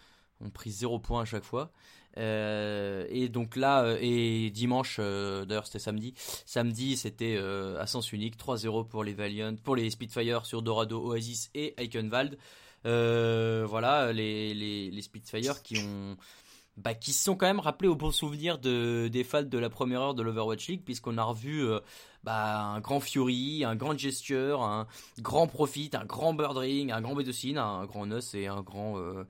[0.40, 1.72] ont pris zéro point à chaque fois.
[2.18, 7.86] Euh, et donc là, euh, et dimanche, euh, d'ailleurs c'était samedi, samedi c'était euh, à
[7.86, 12.36] sens unique, 3-0 pour les Valiant, pour les Spitfire sur Dorado, Oasis et Eichenwald.
[12.86, 16.16] Euh, voilà, les, les, les Spitfire qui ont
[16.76, 19.68] bah, qui se sont quand même rappelés au bon souvenir de, des fans de la
[19.68, 21.80] première heure de l'Overwatch League, puisqu'on a revu euh,
[22.24, 24.86] bah, un grand Fury, un grand Gesture, un
[25.20, 28.98] grand Profit, un grand Birdring, un grand Bedocine, un grand Nus et un grand.
[28.98, 29.24] Euh,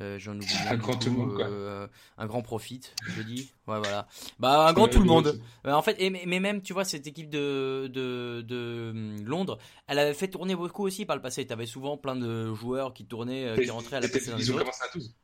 [0.00, 1.46] euh, J'en oublie Un grand tout le monde, quoi.
[1.46, 1.86] euh,
[2.18, 2.80] un grand Profit,
[3.16, 3.50] je dis.
[3.66, 4.06] Ouais, voilà.
[4.38, 5.40] Bah, un grand tout le monde.
[5.66, 9.58] Euh, en fait, et, mais même, tu vois, cette équipe de, de, de hum, Londres,
[9.88, 11.46] elle avait fait tourner beaucoup aussi par le passé.
[11.46, 14.56] T'avais souvent plein de joueurs qui tournaient, euh, qui rentraient à la place Ils ont
[14.56, 15.14] commencé à 12.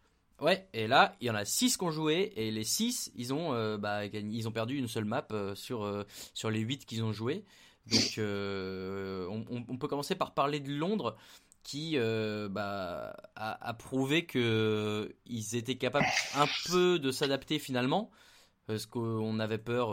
[0.42, 3.32] Ouais, et là, il y en a 6 qui ont joué, et les 6, ils
[3.32, 6.02] ont, euh, bah, ils ont perdu une seule map euh, sur, euh,
[6.34, 7.44] sur les 8 qu'ils ont joué.
[7.86, 11.16] Donc, on, peut commencer par parler de Londres,
[11.62, 18.10] qui bah, a, a prouvé qu'ils étaient capables un peu de s'adapter finalement.
[18.66, 19.88] Parce qu'on avait peur,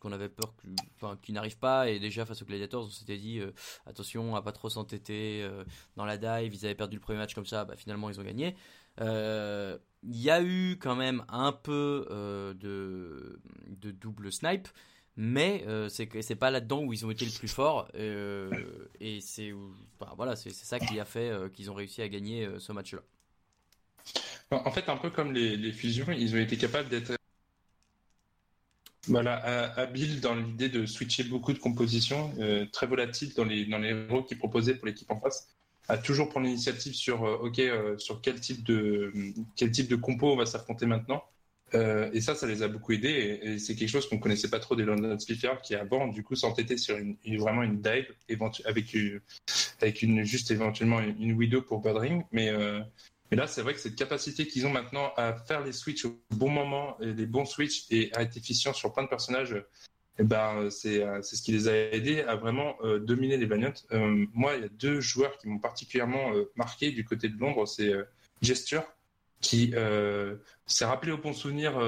[0.00, 3.40] qu'on peur que- enfin, qu'ils n'arrivent pas, et déjà face aux Gladiators, on s'était dit
[3.86, 5.48] attention à pas trop s'entêter
[5.96, 6.54] dans la dive.
[6.54, 8.56] Ils avaient perdu le premier match comme ça, bah, finalement ils ont gagné.
[9.00, 13.40] Euh, Il y a eu quand même un peu euh, de,
[13.90, 14.68] double snipe,
[15.16, 17.88] mais euh, c'est pas là-dedans où ils ont été le plus forts.
[17.94, 18.50] euh,
[19.00, 19.52] et c'est
[19.98, 23.00] enfin, voilà, ça qui a fait euh, qu'ils ont réussi à gagner euh, ce match-là.
[24.50, 27.16] En fait, un peu comme les, fusions, ils ont été capables d'être
[29.76, 34.38] habiles dans l'idée de switcher beaucoup de compositions, euh, très volatiles dans les, dans qu'ils
[34.38, 35.55] proposaient pour l'équipe en face,
[35.88, 39.12] à toujours prendre l'initiative sur euh, OK, euh, sur quel type de
[39.54, 41.22] quel type de compo on va s'affronter maintenant.
[41.74, 43.40] Euh, et ça, ça les a beaucoup aidés.
[43.42, 46.36] Et, c'est quelque chose qu'on connaissait pas trop des London Spitfire, qui avant, du coup,
[46.36, 48.06] s'entêtaient sur une, vraiment une dive,
[48.64, 49.20] avec, une-
[49.80, 52.22] avec une, juste éventuellement une, widow pour Birdring.
[52.30, 52.52] Mais,
[53.30, 56.16] mais là, c'est vrai que cette capacité qu'ils ont maintenant à faire les switches au
[56.30, 59.56] bon moment, les bons switches, et à être efficients sur plein de personnages,
[60.18, 63.46] eh ben, c'est euh, c'est ce qui les a aidés à vraiment euh, dominer les
[63.46, 63.72] Valiant.
[63.92, 67.66] Euh, moi, il y a deux joueurs qui m'ont particulièrement marqué du côté de Londres,
[67.66, 67.92] c'est
[68.42, 68.84] Gesture,
[69.40, 69.72] qui
[70.66, 71.78] s'est rappelé au bon souvenir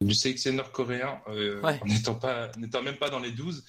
[0.00, 1.78] du sélectionneur coréen euh, Ouais.
[1.84, 3.64] n'étant pas n'étant même pas dans les 12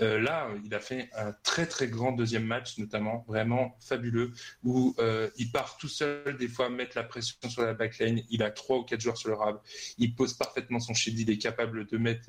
[0.00, 4.32] Euh, là il a fait un très très grand deuxième match notamment vraiment fabuleux
[4.64, 8.22] où euh, il part tout seul des fois mettre la pression sur la backline.
[8.30, 9.60] Il a trois ou quatre joueurs sur le rab.
[9.98, 11.18] Il pose parfaitement son shield.
[11.20, 12.26] Il est capable de mettre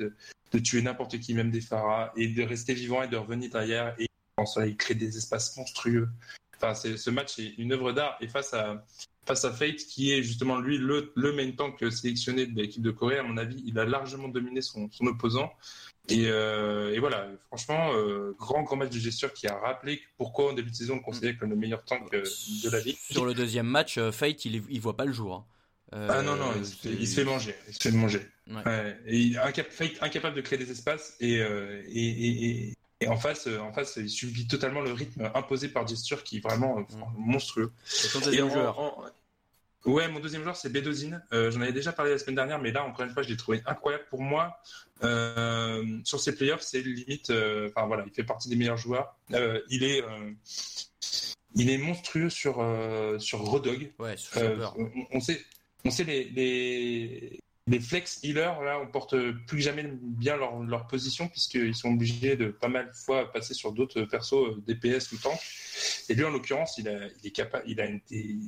[0.53, 3.95] de tuer n'importe qui même des Pharas et de rester vivant et de revenir derrière.
[3.99, 6.07] Et en cela, il crée des espaces monstrueux.
[6.55, 8.17] Enfin ce match est une œuvre d'art.
[8.21, 8.85] Et face à
[9.27, 12.91] face à Fate, qui est justement lui le, le main tank sélectionné de l'équipe de
[12.91, 15.51] Corée, à mon avis, il a largement dominé son, son opposant.
[16.09, 20.51] Et, euh, et voilà, franchement, euh, grand grand match de gesture qui a rappelé pourquoi
[20.51, 22.23] en début de saison on le considérait comme le meilleur tank euh,
[22.63, 22.95] de la ligue.
[23.11, 25.35] Sur le deuxième match, Fate, il, il voit pas le jour.
[25.35, 25.45] hein.
[26.09, 27.55] Ah non, non, il, se fait- il se fait manger.
[27.67, 28.21] Il se fait manger.
[28.49, 28.63] Ouais.
[28.65, 28.97] Ouais.
[29.05, 33.47] Et il- incap- Fate incapable de créer des espaces et, et, et, et- en face,
[33.47, 36.83] euh, en face, il subit totalement le rythme imposé par Gesture qui est vraiment euh,
[37.17, 37.71] monstrueux.
[37.85, 38.79] C'est ton Et en- joueur.
[38.79, 39.05] en-
[39.85, 41.23] Ouais, mon deuxième joueur, c'est Bedozine.
[41.31, 43.37] Euh, J'en avais déjà parlé la semaine dernière, mais là, encore une fois, je l'ai
[43.37, 44.57] trouvé incroyable pour moi.
[45.03, 47.29] Euh, sur ces playoffs, c'est limite.
[47.29, 49.15] euh, Enfin, voilà, il fait partie des meilleurs joueurs.
[49.29, 50.03] Il, est,
[51.55, 52.55] il est monstrueux sur,
[53.19, 53.89] sur Rodog.
[53.99, 55.41] Ouais, sur on, on sait,
[55.85, 59.15] on sait les, les, les flex healers, là, on porte
[59.47, 63.31] plus que jamais bien leur, leur position, puisqu'ils sont obligés de pas mal de fois
[63.31, 65.39] passer sur d'autres persos euh, DPS ou tank.
[66.09, 68.01] Et lui, en l'occurrence, il, a, il est capable, il a une-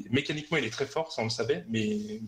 [0.09, 2.21] mécaniquement, il est très fort, ça on le savait, mais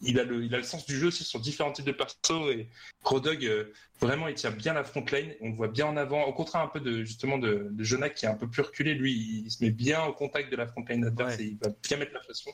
[0.00, 2.50] il a le, il a le sens du jeu aussi sur différents types de persos.
[2.52, 2.68] Et
[3.02, 6.24] Rodog, euh, vraiment, il tient bien la front lane, on le voit bien en avant,
[6.24, 8.92] au contraire un peu de, justement, de, de Jonak qui est un peu plus reculé,
[8.94, 11.44] lui, il, se met bien au contact de la front lane adverse Ouais.
[11.44, 12.52] et il va bien mettre la pression.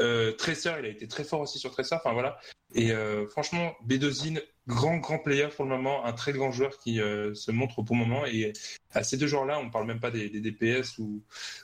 [0.00, 2.38] Euh, Tracer, il a été très fort aussi sur Tracer, enfin voilà.
[2.74, 7.00] Et euh, franchement, Bedozine, grand, grand player pour le moment, un très grand joueur qui
[7.00, 8.24] euh, se montre au bon moment.
[8.26, 8.52] Et
[8.94, 11.22] à ces deux joueurs-là, on ne parle même pas des, des DPS ou,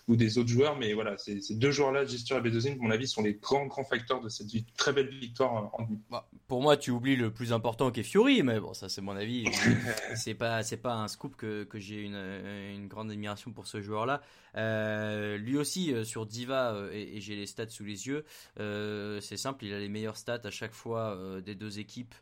[0.09, 2.91] ou des autres joueurs, mais voilà, ces, ces deux joueurs-là, Gesture et Bedozine, à mon
[2.91, 5.99] avis, sont les grands, grands facteurs de cette très belle victoire en- en demi.
[6.11, 9.03] Bah, pour moi, tu oublies le plus important qui est Fury, mais bon, ça c'est
[9.03, 9.45] mon avis.
[10.17, 13.81] c'est pas, c'est pas un scoop que, que j'ai une, une grande admiration pour ce
[13.81, 14.21] joueur-là.
[14.59, 18.25] Euh, lui aussi euh, sur Diva euh, et, j'ai les stats sous les yeux.
[18.57, 22.15] c'est simple, il a les meilleures stats à chaque fois des deux équipes.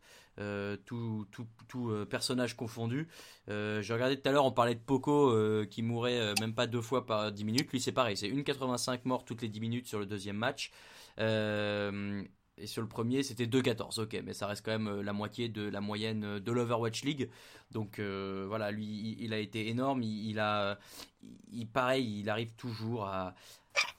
[0.85, 1.27] Tout,
[2.11, 3.09] personnage confondu.
[3.49, 5.35] J'ai regardé tout à l'heure, on parlait de Poco
[5.66, 7.72] qui mourait même pas deux fois par 10 minutes.
[7.72, 10.72] Lui, c'est pareil, c'est 1,85 morts toutes les 10 minutes sur le deuxième match.
[12.59, 14.01] Et sur le premier, c'était 2,14.
[14.01, 17.05] Ok, mais ça reste quand même euh, la moitié de la moyenne euh, de l'Overwatch
[17.05, 17.29] League.
[17.71, 20.03] Donc euh, voilà, lui, il, a été énorme.
[20.03, 20.79] Il, a,
[21.53, 23.35] il, pareil, il arrive toujours à.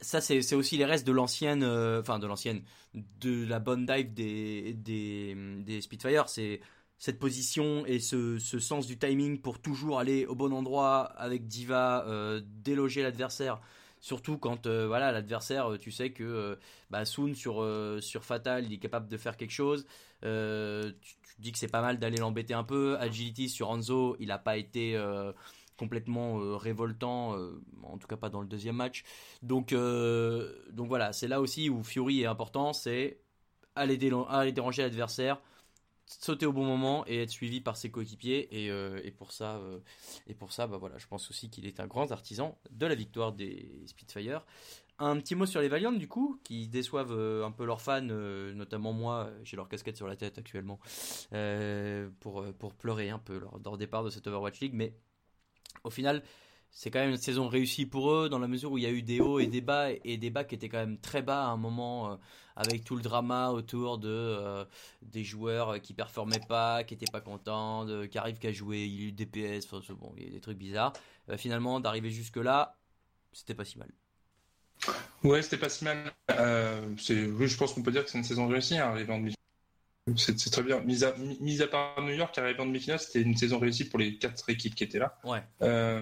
[0.01, 2.63] Ça, c'est aussi les restes de l'ancienne, enfin de l'ancienne,
[2.95, 6.29] de la bonne dive des des, des Spitfire.
[6.29, 6.61] C'est
[6.97, 11.45] cette position et ce, ce sens du timing pour toujours aller au bon endroit avec
[11.45, 12.03] Diva,
[12.41, 13.61] déloger l'adversaire
[14.07, 16.55] Surtout quand euh, voilà l'adversaire, euh, tu sais que euh,
[16.89, 19.85] bah, Soon sur, euh, sur Fatal, il est capable de faire quelque chose.
[20.21, 22.97] Tu, dis que c'est pas mal d'aller l'embêter un peu.
[23.01, 24.97] Agility sur Hanzo, il n'a pas été
[25.75, 27.35] complètement révoltant,
[27.83, 29.03] en tout cas pas dans le deuxième match.
[29.43, 33.19] Donc, voilà, c'est là aussi où Fury est important, c'est
[33.75, 35.41] aller déranger l'adversaire,
[36.07, 38.47] sauter au bon moment et être suivi par ses coéquipiers.
[38.51, 39.79] Et, euh, et pour ça, euh,
[40.27, 42.95] et pour ça, bah voilà, je pense aussi qu'il est un grand artisan de la
[42.95, 44.45] victoire des Spitfire.
[44.99, 48.01] Un petit mot sur les Valiant du coup, qui déçoivent euh, un peu leurs fans,
[48.01, 50.79] notamment moi, j'ai leur casquette sur la tête actuellement,
[52.19, 54.95] pour, pour pleurer un peu leur départ de cette Overwatch League, mais
[55.83, 56.23] au final,
[56.71, 58.91] c'est quand même une saison réussie pour eux, dans la mesure où il y a
[58.91, 61.45] eu des hauts et des bas, et des bas qui étaient quand même très bas
[61.45, 62.15] à un moment, euh,
[62.55, 64.65] avec tout le drama autour de euh,
[65.01, 69.05] des joueurs qui performaient pas, qui étaient pas contents, qui arrivent qu'à jouer, il y
[69.05, 70.93] a eu DPS, enfin, c'est bon, il y a des trucs bizarres.
[71.29, 72.77] Euh, finalement, d'arriver jusque là,
[73.33, 73.89] c'était pas si mal.
[75.23, 76.13] Ouais, c'était pas si mal.
[76.29, 79.33] Oui, je pense qu'on peut dire que c'est une saison réussie, hein, demi
[80.15, 80.79] c'est, très bien.
[80.81, 83.85] Mis à, mis- mis à part New York, arriver en demi-finale, c'était une saison réussie
[83.89, 85.17] pour les quatre équipes qui étaient là.
[85.23, 85.43] Ouais.
[85.61, 86.01] Euh,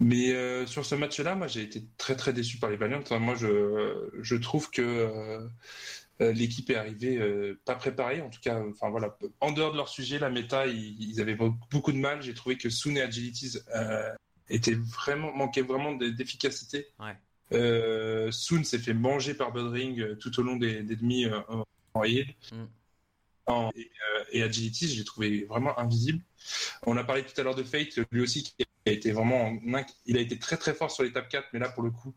[0.00, 2.98] mais euh, sur ce match-là, moi, j'ai été très très déçu par les Valiant.
[3.00, 4.82] Enfin, moi, je, je trouve que
[6.20, 7.18] euh, l'équipe est arrivée
[7.64, 8.20] pas préparée.
[8.20, 11.36] En tout cas, enfin voilà, en dehors de leur sujet, la méta, ils, ils avaient
[11.70, 12.20] beaucoup de mal.
[12.22, 13.58] J'ai trouvé que Soon et Agilities
[14.50, 16.86] étaient vraiment manquaient vraiment d'efficacité.
[17.00, 17.16] Ouais.
[18.32, 22.04] Soon s'est fait manger par Buddring euh, tout au long des, des demi en- en
[22.04, 22.26] heal.
[22.52, 22.64] Mm.
[23.48, 23.70] Euh,
[24.32, 26.22] et Agility, je l'ai trouvé vraiment invisible.
[26.84, 28.54] On a parlé tout à l'heure de Fate, lui aussi qui
[28.86, 29.56] a été vraiment,
[30.06, 32.14] il a été très très fort sur l'étape 4, mais là pour le coup,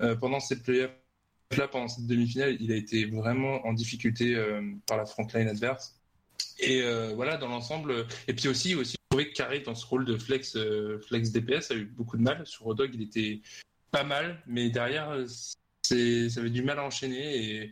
[0.00, 0.90] euh, pendant playoff,
[1.56, 5.94] là pendant cette demi-finale, il a été vraiment en difficulté euh, par la frontline adverse.
[6.60, 6.82] Et
[7.14, 10.16] voilà, dans l'ensemble, et puis aussi, aussi, je trouvais que Carré dans ce rôle de
[10.16, 10.58] flex,
[11.06, 12.44] flex DPS a eu beaucoup de mal.
[12.46, 13.40] Sur Rodog, il était
[13.92, 15.16] pas mal, mais derrière,
[15.82, 17.70] ça avait du mal à enchaîner.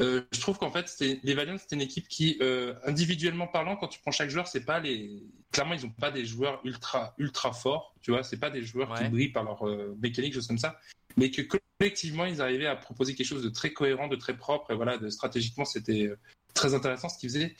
[0.00, 3.88] Euh, je trouve qu'en fait, les Valiants, c'était une équipe qui, euh, individuellement parlant, quand
[3.88, 7.52] tu prends chaque joueur, c'est pas les, clairement, ils ont pas des joueurs ultra, ultra
[7.52, 9.04] forts, tu vois, c'est pas des joueurs Ouais.
[9.04, 10.78] qui brillent par leur euh, mécanique, choses comme ça,
[11.16, 11.42] mais que
[11.78, 14.98] collectivement, ils arrivaient à proposer quelque chose de très cohérent, de très propre, et voilà,
[14.98, 16.18] de, stratégiquement, c'était euh,
[16.54, 17.54] très intéressant ce qu'ils faisaient.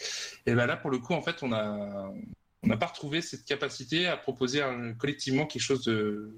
[0.46, 2.11] Et ben là, pour le coup, en fait, on a,
[2.62, 6.35] on n'a pas retrouvé cette capacité à proposer un- collectivement quelque chose de,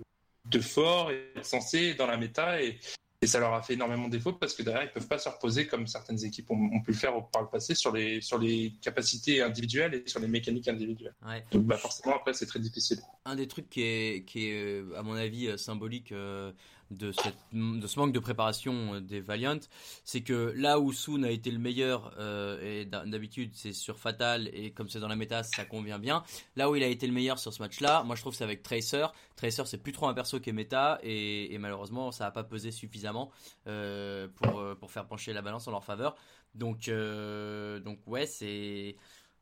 [0.46, 2.78] de fort et de sensé dans la méta et,
[3.20, 5.66] et ça leur a fait énormément défaut parce que derrière ils peuvent pas se reposer
[5.66, 8.74] comme certaines équipes ont, ont pu le faire par le passé sur les sur les
[8.80, 11.14] capacités individuelles et sur les mécaniques individuelles.
[11.26, 11.44] Ouais.
[11.50, 13.00] Donc bah forcément après c'est très difficile.
[13.24, 16.52] Un des trucs qui est, qui est euh, à mon avis, euh, symbolique euh,
[16.90, 19.58] de, ce manque de préparation euh, des Valiant,
[20.04, 23.98] c'est que là où Soon a été le meilleur, euh, et d'ha- d'habitude c'est sur
[23.98, 26.22] Fatal, et comme c'est dans la méta, ça convient bien,
[26.56, 28.62] là où il a été le meilleur sur ce match-là, moi je trouve c'est avec
[28.62, 29.06] Tracer.
[29.36, 32.70] Tracer c'est plus trop un perso qui est méta, et, malheureusement ça a pas pesé
[32.72, 33.30] suffisamment
[33.66, 36.16] euh, pour, pour faire pencher la balance en leur faveur.
[36.54, 36.90] Donc,
[37.84, 38.96] donc ouais, c'est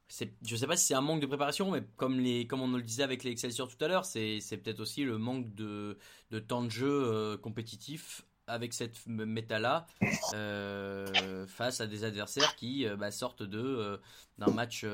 [0.08, 2.82] je sais pas si c'est un manque de préparation, mais comme les, comme on le
[2.82, 5.98] disait avec les Excelsior tout à l'heure, c'est, peut-être aussi le manque de,
[6.30, 9.86] de temps de jeu euh, compétitif avec cette méta-là
[10.34, 13.96] euh, face à des adversaires qui euh, bah, sortent de euh,
[14.38, 14.84] d'un match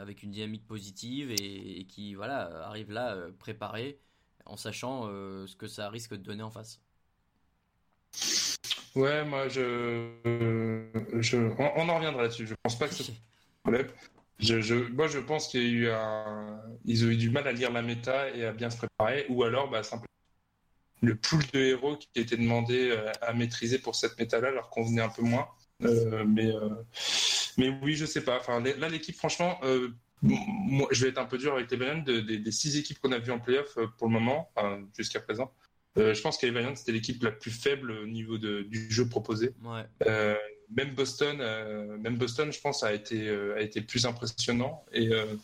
[0.00, 3.98] avec une dynamique positive et, et qui voilà arrivent là préparés
[4.46, 6.80] en sachant ce que ça risque de donner en face.
[8.94, 10.08] Ouais moi je,
[11.20, 12.46] je on, on en reviendra là-dessus.
[12.46, 13.12] Je pense pas que c'est
[13.66, 13.88] un problème.
[14.40, 17.46] Je, je, moi je pense qu'il y a eu un ils ont eu du mal
[17.46, 20.08] à lire la méta et à bien se préparer ou alors bah simplement
[21.02, 25.02] le pool de héros qui était demandé euh, à maîtriser pour cette méta-là leur convenait
[25.02, 25.48] un peu moins.
[25.82, 26.70] Euh, mais, euh,
[27.58, 28.38] mais oui, je sais pas.
[28.38, 29.90] Enfin, là, l'équipe, franchement, euh,
[30.22, 32.02] moi, je vais être un peu dur avec les Valiants.
[32.02, 35.20] De, des, des six équipes qu'on a vues en playoff pour le moment, enfin, jusqu'à
[35.20, 35.52] présent,
[35.96, 39.08] je pense que les Valiants, c'était l'équipe la plus faible au niveau de, du jeu
[39.08, 39.50] proposé.
[39.62, 39.84] Ouais.
[40.70, 44.84] Même Boston, euh, même Boston, je pense, a été, euh, a été plus impressionnant.
[44.92, 45.36] Et, euh,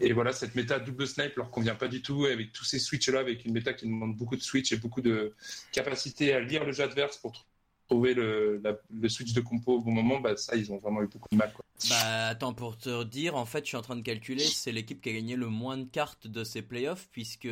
[0.00, 2.26] et voilà, cette méta double snipe leur convient pas du tout.
[2.26, 5.34] Avec tous ces switches-là, avec une méta qui demande beaucoup de switch et beaucoup de
[5.72, 7.46] capacité à lire le jeu adverse pour
[7.88, 11.02] trouver le, la- le switch de compo au bon moment, bah, ça, ils ont vraiment
[11.02, 11.52] eu beaucoup de mal.
[11.52, 11.64] Quoi.
[11.84, 15.00] Bah attends pour te dire, en fait, je suis en train de calculer, c'est l'équipe
[15.00, 17.48] qui a gagné le moins de cartes de ces playoffs puisque,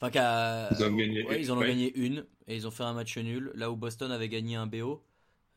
[0.00, 0.10] enfin,
[0.70, 1.66] Ils ont gagné ouais, une, ils en ont ouais.
[1.68, 3.52] gagné une et ils ont fait un match nul.
[3.54, 5.02] Là où Boston avait gagné un BO.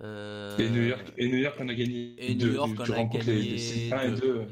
[0.01, 2.35] Euh, Et New York, et New York, on a gagné et.
[2.35, 4.17] New York, tu on a rencontres les- gagné les 1 et deux.
[4.17, 4.47] 2.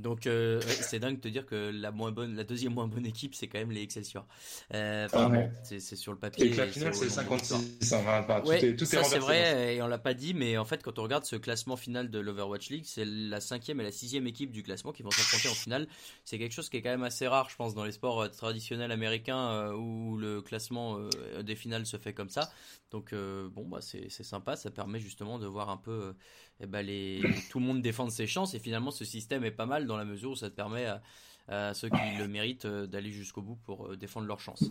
[0.00, 2.86] Donc euh, ouais, c'est dingue de te dire que la moins bonne, la deuxième moins
[2.88, 4.26] bonne équipe, c'est quand même les Excelsior.
[4.74, 5.50] Euh, Ah ouais.
[5.62, 6.46] c'est sur le papier.
[6.46, 7.60] Et que la finale, c'est nombre de victoires.
[7.60, 7.92] 56.
[7.92, 10.56] Enfin, enfin, tout Ouais, est, tout ça c'est vrai et on l'a pas dit, mais
[10.58, 13.84] en fait quand on regarde ce classement final de l'Overwatch League, c'est la cinquième et
[13.84, 15.86] la sixième équipe du classement qui vont s'affronter en finale.
[16.24, 18.28] C'est quelque chose qui est quand même assez rare, je pense, dans les sports euh,
[18.28, 22.50] traditionnels américains euh, où le classement euh, des finales se fait comme ça.
[22.90, 26.12] Donc euh, bon bah c'est c'est sympa, ça permet justement de voir un peu euh,
[26.60, 27.20] eh ben, les
[27.50, 30.04] tout le monde défendre ses chances et finalement ce système est pas mal dans la
[30.04, 31.02] mesure où ça te permet à,
[31.50, 34.64] à ceux qui le méritent euh, d'aller jusqu'au bout pour euh, défendre leurs chances.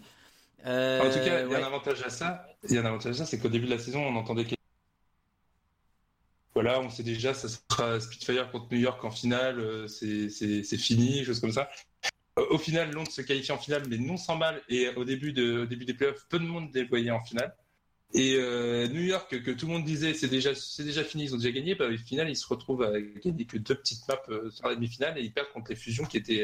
[0.66, 2.48] Euh, En tout cas, il y a un avantage à ça.
[2.68, 4.46] Il y a un avantage à ça, c'est qu'au début de la saison, on entendait
[4.46, 4.56] que
[6.56, 11.40] voilà, on sait déjà, ça sera Spitfire contre New York en finale, c'est fini, choses
[11.40, 11.70] comme ça.
[12.36, 14.62] Au final, Londres se qualifie en finale, mais non sans mal.
[14.68, 17.56] Et au début, de, au début des playoffs, peu de monde les voyait en finale.
[18.14, 21.34] Et euh, New York, que tout le monde disait c'est déjà, c'est déjà fini, ils
[21.36, 24.18] ont déjà gagné, bah, au final, ils se retrouvent à gagner que deux petites maps
[24.30, 26.44] euh, sur la demi-finale et ils perdent contre les Fusions qui étaient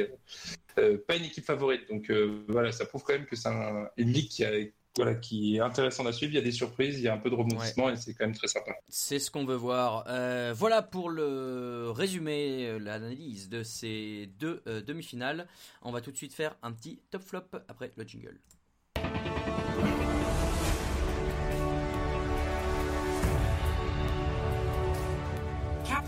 [0.77, 1.89] euh, euh, pas une équipe favorite.
[1.89, 2.11] Donc
[2.47, 4.51] voilà, ça prouve quand même que c'est un- une ligue qui, a,
[4.95, 6.33] voilà, qui est intéressante à suivre.
[6.33, 8.25] Il y a des surprises, il y a un peu de rebondissement et c'est quand
[8.25, 8.71] même très sympa.
[8.87, 10.05] C'est ce qu'on veut voir.
[10.07, 15.47] Euh, voilà pour le résumé, l'analyse de ces deux euh, demi-finales.
[15.81, 18.37] On va tout de suite faire un petit top flop après le jingle.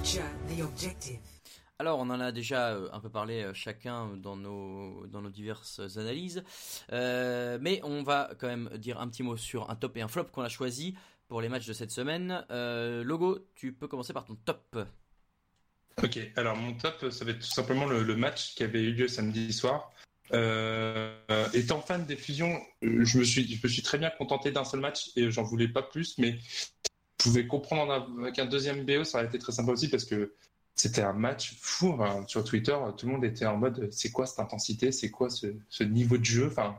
[0.08, 1.20] Capture the objective.
[1.80, 5.30] Alors, on en a déjà euh, un peu parlé euh, chacun dans nos, dans nos
[5.30, 6.46] diverses analyses,
[6.94, 10.08] Euh, mais on va quand même dire un petit mot sur un top et un
[10.08, 10.96] flop qu'on a choisi
[11.28, 12.46] pour les matchs de cette semaine.
[12.52, 14.78] Euh, Logo, tu peux commencer par ton top.
[16.02, 18.94] Ok, alors mon top, ça va être tout simplement le, le match qui avait eu
[18.94, 19.92] lieu samedi soir.
[20.34, 21.16] Euh,
[21.54, 24.80] étant fan des fusions, je me suis, je me suis très bien contenté d'un seul
[24.80, 26.38] match et j'en voulais pas plus, mais
[27.18, 30.34] pouvais comprendre en- avec un deuxième BO, ça aurait été très sympa aussi parce que
[30.76, 31.98] c'était un match fou.
[32.28, 35.84] Sur Twitter, tout le monde était en mode c'est quoi cette intensité, c'est quoi ce,
[35.84, 36.78] niveau de jeu, enfin,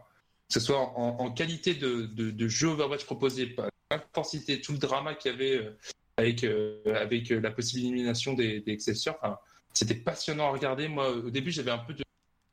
[0.49, 3.55] que ce soit en, qualité de, de, de jeu Overwatch proposé,
[3.91, 5.77] l'intensité, tout le drama qu'il y avait euh,
[6.17, 8.79] avec, euh, avec euh, la possible élimination des, des.
[9.09, 9.39] Enfin,
[9.75, 10.89] c'était passionnant à regarder.
[10.89, 12.05] Moi, au début, j'avais un peu de.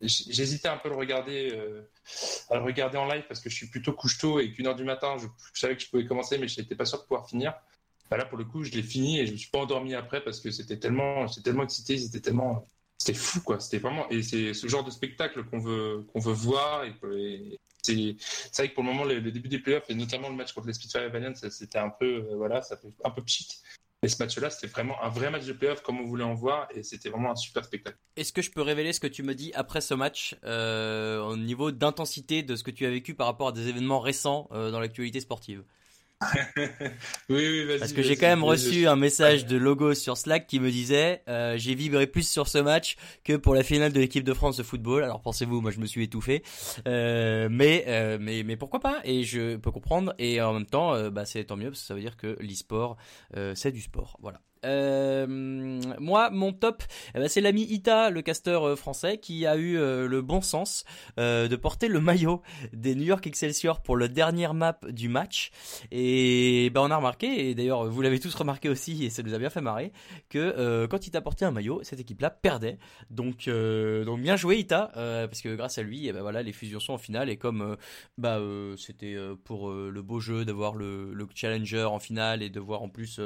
[0.02, 1.58] J'hésitais un peu à le regarder,
[2.50, 4.84] à le regarder en live parce que je suis plutôt couche-tôt et qu'une heure du
[4.84, 7.28] matin, je, je savais que je pouvais commencer, mais je n'étais pas sûr de pouvoir
[7.28, 7.54] finir.
[8.10, 10.24] Bah là, pour le coup, je l'ai fini et je me suis pas endormi après
[10.24, 12.66] parce que c'était tellement, j'étais tellement excité, c'était tellement,
[12.98, 13.60] c'était fou quoi.
[13.60, 16.86] C'était vraiment et c'est ce genre de spectacle qu'on veut qu'on veut voir
[17.86, 18.16] c'est
[18.52, 20.54] c'est vrai que pour le moment, le, le début des playoffs et notamment le match
[20.54, 23.48] contre les Spitfire Valiant, c'était un peu euh, voilà, ça fait un peu pchit.
[24.02, 26.68] Et ce match-là, c'était vraiment un vrai match de playoff comme on voulait en voir
[26.76, 27.98] et c'était vraiment un super spectacle.
[28.16, 31.38] Est-ce que je peux révéler ce que tu me dis après ce match euh, au
[31.38, 34.70] niveau d'intensité de ce que tu as vécu par rapport à des événements récents euh,
[34.70, 35.64] dans l'actualité sportive?
[37.30, 37.66] Oui.
[37.80, 41.22] Parce que j'ai quand même reçu un message de Logo sur Slack qui me disait
[41.28, 44.58] euh, j'ai vibré plus sur ce match que pour la finale de l'équipe de France
[44.58, 45.04] de football.
[45.04, 46.44] Alors pensez-vous, moi je me suis étouffé,
[46.88, 49.00] Euh, mais euh, mais mais pourquoi pas?
[49.04, 50.14] Et je peux comprendre.
[50.20, 52.98] Et en même temps, bah c'est tant mieux parce que ça veut dire que l'e-sport
[53.54, 54.18] c'est du sport.
[54.22, 54.40] Voilà.
[54.66, 55.26] Euh,
[56.00, 59.78] moi, mon top, eh ben, c'est l'ami Ita, le casteur euh, français, qui a eu
[59.78, 60.84] euh, le bon sens
[61.18, 62.42] de porter le maillot
[62.74, 65.52] des New York Excelsior pour le dernier map du match.
[65.92, 69.34] Et ben, on a remarqué, et d'ailleurs vous l'avez tous remarqué aussi, et ça nous
[69.34, 69.92] a bien fait marrer,
[70.30, 72.78] que quand il t'a porté un maillot, cette équipe-là perdait.
[73.10, 76.94] Donc, donc bien joué Ita, parce que grâce à lui, eh ben, les fusions sont
[76.94, 77.78] en finale, et comme
[78.18, 78.40] bah
[78.78, 82.90] c'était pour le beau jeu d'avoir le, le challenger en finale et de voir en
[82.90, 83.20] plus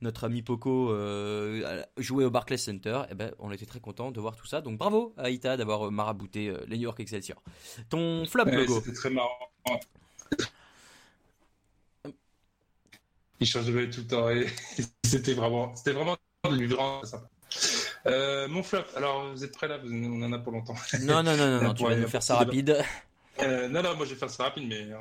[0.00, 4.20] notre ami Poco euh, jouer au Barclays Center, eh ben, on était très content de
[4.20, 4.60] voir tout ça.
[4.60, 7.42] Donc bravo à Ita d'avoir euh, marabouté euh, les New York Excelsior.
[7.88, 8.80] Ton flop Ouais, logo.
[8.80, 9.30] C'était très marrant.
[13.40, 14.46] Il change de tout le temps et
[15.04, 17.28] c'était vraiment, c'était vraiment vraiment très sympa.
[18.06, 18.84] Euh, mon flop.
[18.96, 19.78] Alors, vous êtes prêts là?
[19.78, 20.74] Vous- On en a pour longtemps.
[21.00, 22.76] Non, non, non, non, non, tu vas nous faire ça rapide.
[23.42, 24.98] Euh, non, non, moi je vais faire ça rapide, mais euh,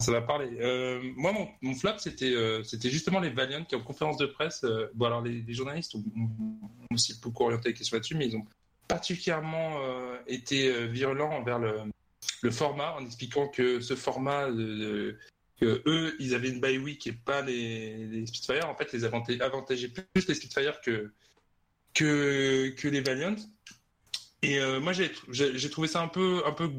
[0.00, 0.58] ça va parler.
[0.60, 4.64] Euh, moi, mon, mon euh, c'était justement les Valiant qui, en conférence de presse,
[4.94, 8.44] bon, alors les, journalistes ont, ont aussi beaucoup orienté les questions là-dessus, mais ils ont
[8.88, 9.78] particulièrement
[10.26, 15.16] été virulents envers le, format, en expliquant que ce format, euh,
[15.60, 18.24] que eux, ils avaient une bye week et pas les, les.
[18.64, 21.12] En fait, les avantageaient, plus les Spitfire que,
[21.94, 23.36] que, les Valiant.
[24.42, 26.70] Et moi, j'ai trouvé ça un peu, un peu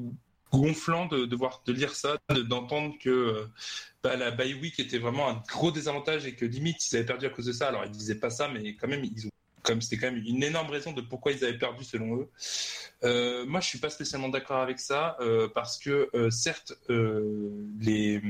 [0.52, 3.46] gonflant de, de voir de lire ça, de- d'entendre que euh,
[4.04, 7.26] bah, la bye week était vraiment un gros désavantage et que limite ils avaient perdu
[7.26, 7.68] à cause de ça.
[7.68, 9.32] Alors ils disaient pas ça, mais quand même ils ont
[9.62, 12.30] comme c'était quand même une énorme raison de pourquoi ils avaient perdu selon eux.
[13.04, 18.22] Euh, moi je suis pas spécialement d'accord avec ça euh, parce que certes les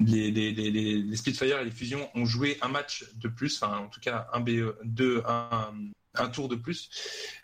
[0.00, 3.88] les, les, les, les, et les Fusions ont joué un match de plus, enfin en
[3.88, 5.72] tout cas un BE, deux, un,
[6.18, 6.90] un tour de plus.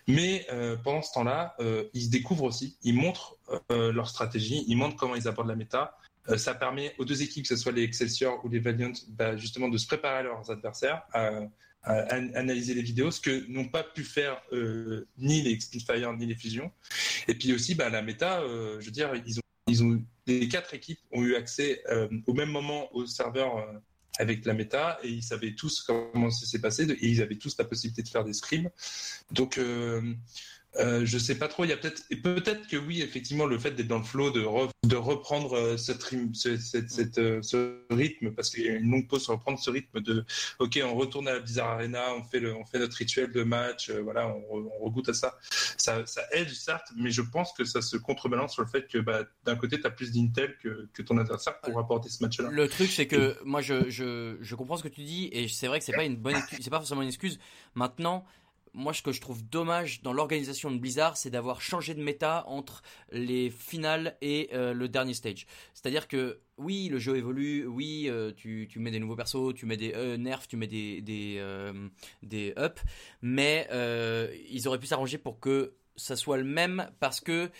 [0.07, 3.37] Mais euh, pendant ce temps-là, euh, ils se découvrent aussi, ils montrent
[3.71, 5.97] euh, leur stratégie, ils montrent comment ils abordent la méta.
[6.37, 9.69] Ça permet aux deux équipes, que ce soit les Excelsior ou les Valiant, bah, justement
[9.69, 11.31] de se préparer à leurs adversaires, à,
[11.83, 14.41] à an- analyser les vidéos, ce que n'ont pas pu faire
[15.19, 16.73] ni les Spitfire ni les Fusions.
[17.29, 18.41] Et puis aussi, bah, la méta,
[18.81, 21.83] je veux dire, ils ont, ils ont, les quatre équipes ont eu accès
[22.27, 23.63] au même moment au serveur
[24.19, 27.57] avec la méta et ils savaient tous comment ça s'est passé et ils avaient tous
[27.59, 28.71] la possibilité de faire des scrims.
[29.31, 30.15] Donc, euh,
[30.79, 31.65] euh, je sais pas trop.
[31.65, 34.41] Il y a peut-être, peut-être que oui, effectivement, le fait d'être dans le flow, de,
[34.41, 38.69] re- de reprendre euh, ce, trim- ce, cette- cette, euh, ce rythme, parce qu'il y
[38.69, 40.25] a une longue pause, reprendre ce rythme de,
[40.59, 43.43] ok, on retourne à la Blizzard Arena, on fait le, on fait notre rituel de
[43.45, 45.39] match, euh, voilà, on, re- on regoute à ça.
[45.77, 46.05] ça.
[46.07, 49.23] Ça aide certes, mais je pense que ça se contrebalance sur le fait que, bah,
[49.45, 52.49] d'un côté, tu as plus d'intel que, que ton adversaire pour apporter ce match-là.
[52.51, 55.67] Le truc, c'est que moi, je, je, je comprends ce que tu dis et c'est
[55.67, 57.39] vrai que c'est pas une bonne, c'est pas forcément une excuse.
[57.75, 58.25] Maintenant,
[58.75, 62.45] moi, ce que je trouve dommage dans l'organisation de Blizzard, c'est d'avoir changé de méta
[62.49, 65.47] entre les finales et euh, le dernier stage.
[65.75, 69.65] C'est-à-dire que oui, le jeu évolue, oui, euh, tu, tu mets des nouveaux persos, tu
[69.65, 71.41] mets des euh, nerfs, tu mets des des
[72.23, 72.81] des up,
[73.23, 73.69] mais
[74.51, 77.51] ils auraient pu s'arranger pour que ça soit le même parce que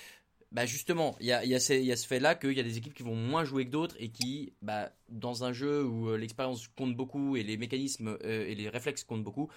[0.51, 2.79] bah justement, il y a, y, a y a ce fait-là qu'il y a des
[2.79, 6.69] équipes qui vont moins jouer que d'autres et qui, bah, dans un jeu où l'expérience
[6.69, 9.51] compte beaucoup et les mécanismes et les réflexes comptent beaucoup,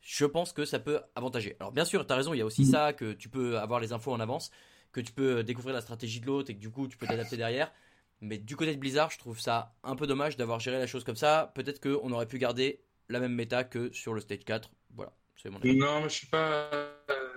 [0.00, 1.56] je pense que ça peut avantager.
[1.60, 3.80] Alors bien sûr, tu as raison, il y a aussi ça, que tu peux avoir
[3.80, 4.50] les infos en avance,
[4.92, 7.36] que tu peux découvrir la stratégie de l'autre et que du coup tu peux t'adapter
[7.36, 7.72] derrière.
[8.20, 11.04] Mais du côté de Blizzard, je trouve ça un peu dommage d'avoir géré la chose
[11.04, 11.52] comme ça.
[11.54, 14.70] Peut-être qu'on aurait pu garder la même méta que sur le stage 4.
[14.94, 15.76] Voilà, c'est mon avis.
[15.76, 16.70] Non, mais je suis pas,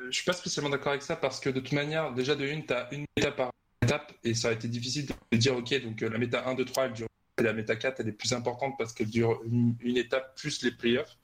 [0.09, 2.65] je suis pas spécialement d'accord avec ça parce que de toute manière, déjà de une,
[2.65, 3.51] tu as une méta par
[3.81, 6.65] étape et ça aurait été difficile de dire, ok, donc euh, la méta 1, 2,
[6.65, 7.07] 3, elle dure,
[7.39, 10.63] et la méta 4, elle est plus importante parce qu'elle dure une, une étape plus
[10.63, 11.17] les playoffs.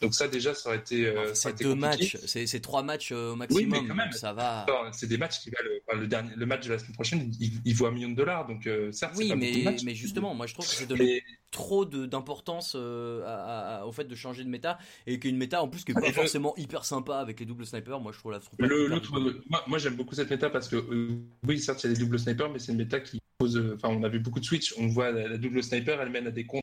[0.00, 1.76] Donc ça, déjà, ça aurait été, euh, c'est deux compliqué.
[2.14, 4.12] matchs, c'est trois matchs euh, au Oui, maximum, mais quand même.
[4.12, 4.66] ça va.
[4.92, 7.52] C'est des matchs qui valent, enfin, le dernier, le match de la semaine prochaine, il,
[7.64, 9.94] il vaut un million de dollars, donc euh, certes, c'est Oui, pas de mais, mais
[9.94, 14.44] justement, moi je trouve que c'est donner Mais- trop d'importance euh, au fait de changer
[14.44, 17.16] de méta et qu'une méta en plus qui est Ah, pas le- forcément hyper sympa
[17.18, 18.00] avec les doubles snipers.
[18.00, 20.76] Moi je trouve la trouve Le- euh, moi, moi, j'aime beaucoup cette méta parce que
[20.76, 23.56] euh, oui certes il y a des doubles snipers mais c'est une méta qui pose
[23.74, 26.26] enfin on a vu beaucoup de switch on voit la, la double sniper elle mène
[26.26, 26.62] à des comptes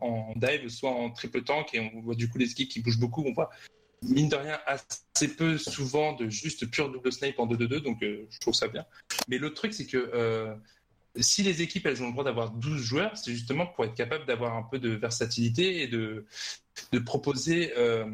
[0.00, 2.98] en, dive soit en triple tank et on voit du coup les skis qui bougent
[2.98, 3.24] beaucoup.
[3.26, 3.50] On voit
[4.02, 8.26] mine de rien assez peu souvent de juste pure double snipe en 2-2-2 donc euh,
[8.30, 8.84] je trouve ça bien.
[9.28, 10.54] Mais l'autre truc c'est que euh,
[11.16, 14.24] si les équipes elles ont le droit d'avoir 12 joueurs c'est justement pour être capable
[14.26, 16.26] d'avoir un peu de versatilité et de,
[16.92, 18.06] de proposer euh,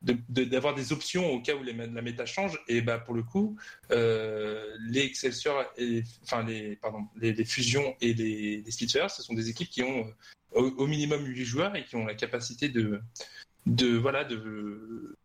[0.00, 3.56] d'avoir des options au cas où la méta change et bah pour le coup
[3.90, 5.64] euh, les Excelsior
[6.22, 10.12] enfin les pardon les, fusions et les, les ce sont des équipes qui ont euh,
[10.60, 13.00] au, au minimum 8 joueurs et qui ont la capacité de
[13.66, 15.16] de voilà de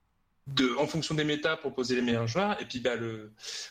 [0.78, 2.61] en fonction des méta, proposer les meilleurs joueurs.
[2.61, 2.95] Et puis, bah,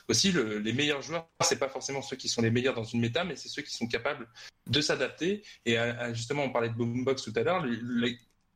[0.08, 3.00] aussi, le- les meilleurs joueurs, c'est pas forcément ceux qui sont les meilleurs dans une
[3.00, 4.26] méta, mais c'est ceux qui sont capables
[4.66, 5.42] de s'adapter.
[5.66, 7.64] Et à- justement, on parlait de Boombox tout à l'heure.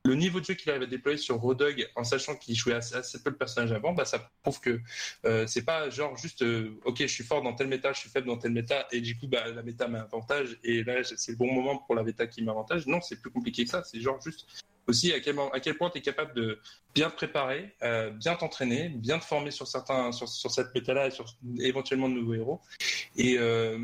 [0.07, 3.23] Le- niveau de jeu qu'il arrive à déployer sur Rodog en sachant qu'il jouait assez,
[3.23, 4.81] peu le personnage avant, bah, ça prouve que
[5.25, 8.11] euh, c'est pas genre juste euh, ok je suis fort dans telle méta, je suis
[8.11, 11.37] faible dans telle méta et du coup bah, la méta m'avantage et là c'est le
[11.37, 12.87] bon moment pour la méta qui m'avantage.
[12.87, 13.83] Non, c'est plus compliqué que ça.
[13.85, 14.47] C'est genre juste
[14.87, 16.61] aussi à quel, point tu es capable de
[16.95, 21.11] bien te préparer, euh, bien t'entraîner, bien te former sur certains sur, cette méta-là et
[21.11, 21.27] sur
[21.59, 22.61] éventuellement de nouveaux héros.
[23.17, 23.79] Et euh,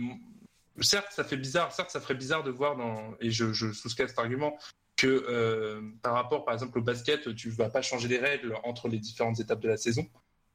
[0.81, 4.09] certes, ça fait bizarre, certes, ça ferait bizarre de voir dans et je, je souscris
[4.09, 4.57] cet argument
[5.03, 8.87] que euh, par rapport par exemple au basket, tu vas pas changer les règles entre
[8.89, 10.07] les différentes étapes de la saison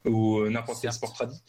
[0.06, 1.42] ou euh, n'importe quel sport tradit.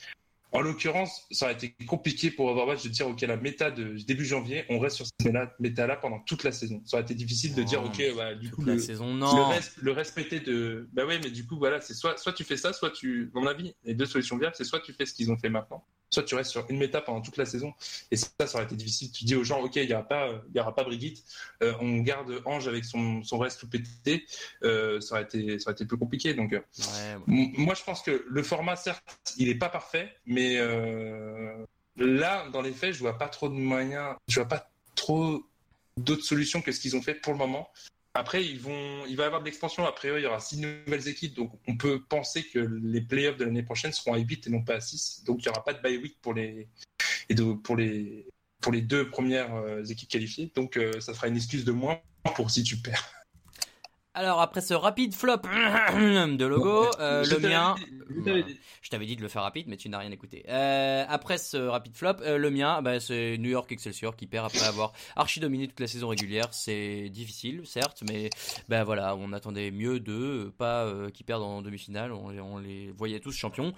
[0.50, 4.24] En l'occurrence, ça aurait été compliqué pour Overwatch de dire ok la méta de début
[4.24, 6.80] janvier, on reste sur cette méta là pendant toute la saison.
[6.86, 9.50] Ça aurait été difficile de dire ok bah, du coup la le, saison, le, non.
[9.50, 12.56] res- le respecter de bah ouais mais du coup voilà c'est soit soit tu fais
[12.56, 15.30] ça soit tu mon avis les deux solutions viables c'est soit tu fais ce qu'ils
[15.30, 17.74] ont fait maintenant soit tu restes sur une méta pendant toute la saison
[18.10, 20.30] et ça ça aurait été difficile tu dis aux gens ok il y aura pas
[20.48, 21.22] il y aura pas Brigitte
[21.62, 24.24] euh, on garde Ange avec son son reste tout pété
[24.62, 28.02] euh, ça aurait été ça aurait été plus compliqué donc euh, Ouais, Moi, je pense
[28.02, 31.64] que le format, certes, il est pas parfait, mais euh,
[31.96, 35.44] là, dans les faits, je vois pas trop de moyens, je vois pas trop
[35.96, 37.68] d'autres solutions que ce qu'ils ont fait pour le moment.
[38.18, 39.86] Après, ils vont, il va y avoir de l'expansion.
[39.86, 43.36] A priori, il y aura six nouvelles équipes, donc on peut penser que les playoffs
[43.36, 45.22] de l'année prochaine seront à 8 et non pas à 6.
[45.24, 46.66] Donc, il y aura pas de bye week pour les
[47.28, 48.26] et pour les
[48.60, 50.50] pour les deux premières euh, équipes qualifiées.
[50.56, 52.00] Donc, euh, ça sera une excuse de moins
[52.34, 53.17] pour si tu perds.
[54.18, 59.14] Alors après ce rapide flop de logo, euh, le mien, dit, je t'avais dit.
[59.14, 60.44] de le faire rapide, mais tu n'as rien écouté.
[60.48, 64.46] Euh, après ce rapide flop, euh, le mien, bah, c'est New York Excelsior qui perd
[64.46, 66.48] après avoir archi dominé toute la saison régulière.
[66.50, 68.28] C'est difficile, certes, mais
[68.68, 72.10] ben voilà, on attendait mieux d'eux, pas qu'ils perdent en demi-finale.
[72.10, 73.72] On, on les voyait tous champions.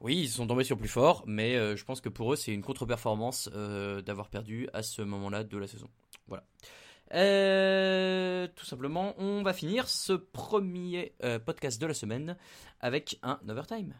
[0.00, 2.52] Oui, ils sont tombés sur plus fort, mais euh, je pense que pour eux, c'est
[2.52, 5.88] une contre-performance euh, d'avoir perdu à ce moment-là de la saison.
[6.26, 6.44] Voilà.
[7.12, 12.36] Euh, tout simplement, on va finir ce premier euh, podcast de la semaine
[12.80, 13.94] avec un overtime.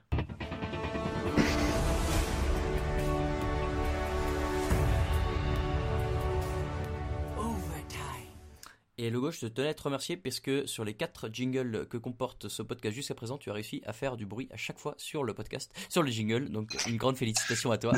[8.96, 11.96] Et Logo, je te tenais à te remercier parce que sur les quatre jingles que
[11.96, 14.94] comporte ce podcast jusqu'à présent, tu as réussi à faire du bruit à chaque fois
[14.98, 16.48] sur le podcast, sur le jingle.
[16.48, 17.92] Donc, une grande félicitation à toi.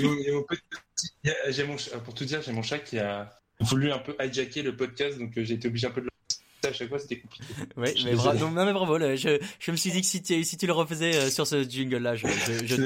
[0.00, 0.44] Mon- mon
[1.48, 4.76] j'ai mon pour tout dire, j'ai mon chat qui a voulu un peu hijacker le
[4.76, 6.10] podcast, donc euh, j'ai été obligé un peu de le
[6.68, 7.44] à chaque fois, c'était compliqué.
[7.78, 8.98] Oui, mais, bra- non, non, mais bravo.
[8.98, 11.46] là, je, je me suis dit que si tu, si tu le refaisais euh, sur
[11.46, 12.82] ce jingle-là, je, je, te,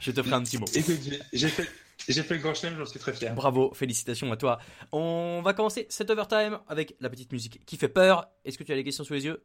[0.00, 0.64] je, te, ferai un petit mot.
[0.74, 1.68] Écoute, j'ai- j'ai fait,
[2.08, 3.34] j'ai fait le grand chelem, j'en suis très fier.
[3.34, 4.58] Bravo, félicitations à toi.
[4.92, 8.28] On va commencer cet overtime avec la petite musique qui fait peur.
[8.46, 9.42] Est-ce que tu as des questions sous les yeux?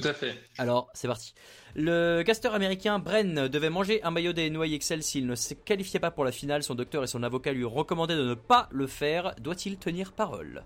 [0.00, 0.36] Tout à fait.
[0.58, 1.34] Alors, c'est parti.
[1.76, 6.10] Le casteur américain Bren devait manger un maillot des Excel s'il ne se qualifiait pas
[6.10, 6.62] pour la finale.
[6.64, 9.34] Son docteur et son avocat lui recommandaient de ne pas le faire.
[9.40, 10.64] Doit-il tenir parole?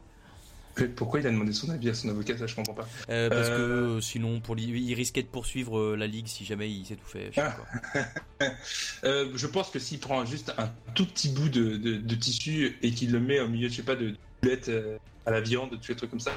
[0.95, 2.39] Pourquoi il a demandé son avis à son avocat?
[2.39, 2.89] Ça, je comprends pas.
[3.11, 3.57] Euh, Parce Euh.
[3.57, 3.63] que
[3.97, 7.31] euh, sinon, pour lui, il risquait de poursuivre euh, la ligue si jamais il s'étouffait.
[7.33, 7.41] je.
[9.05, 12.79] Euh, je pense que s'il prend juste un tout petit bout de, de- de tissu
[12.83, 15.79] et qu'il le met au milieu, je sais pas, de boulettes euh, à la viande,
[15.81, 16.33] tous les trucs comme ça,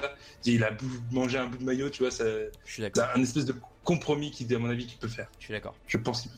[0.46, 0.72] il a
[1.12, 2.26] mangé un bout de maillot, tu vois, ça-
[2.66, 3.06] Je suis d'accord.
[3.14, 5.28] c'est un espèce de compromis qui, à mon avis, qu'il peut faire.
[5.40, 5.76] Je suis d'accord.
[5.88, 6.38] Je pense qu'il peut.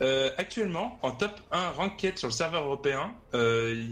[0.00, 3.84] Euh, actuellement, en top 1 ranked sur le serveur européen, euh,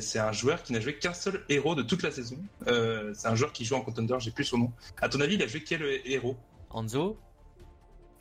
[0.00, 2.36] c'est un joueur qui n'a joué qu'un seul héros de toute la saison.
[2.66, 4.72] Euh, c'est un joueur qui joue en contender, j'ai plus son nom.
[5.00, 6.36] À ton avis, il a joué quel héros?
[6.70, 7.16] Anzo?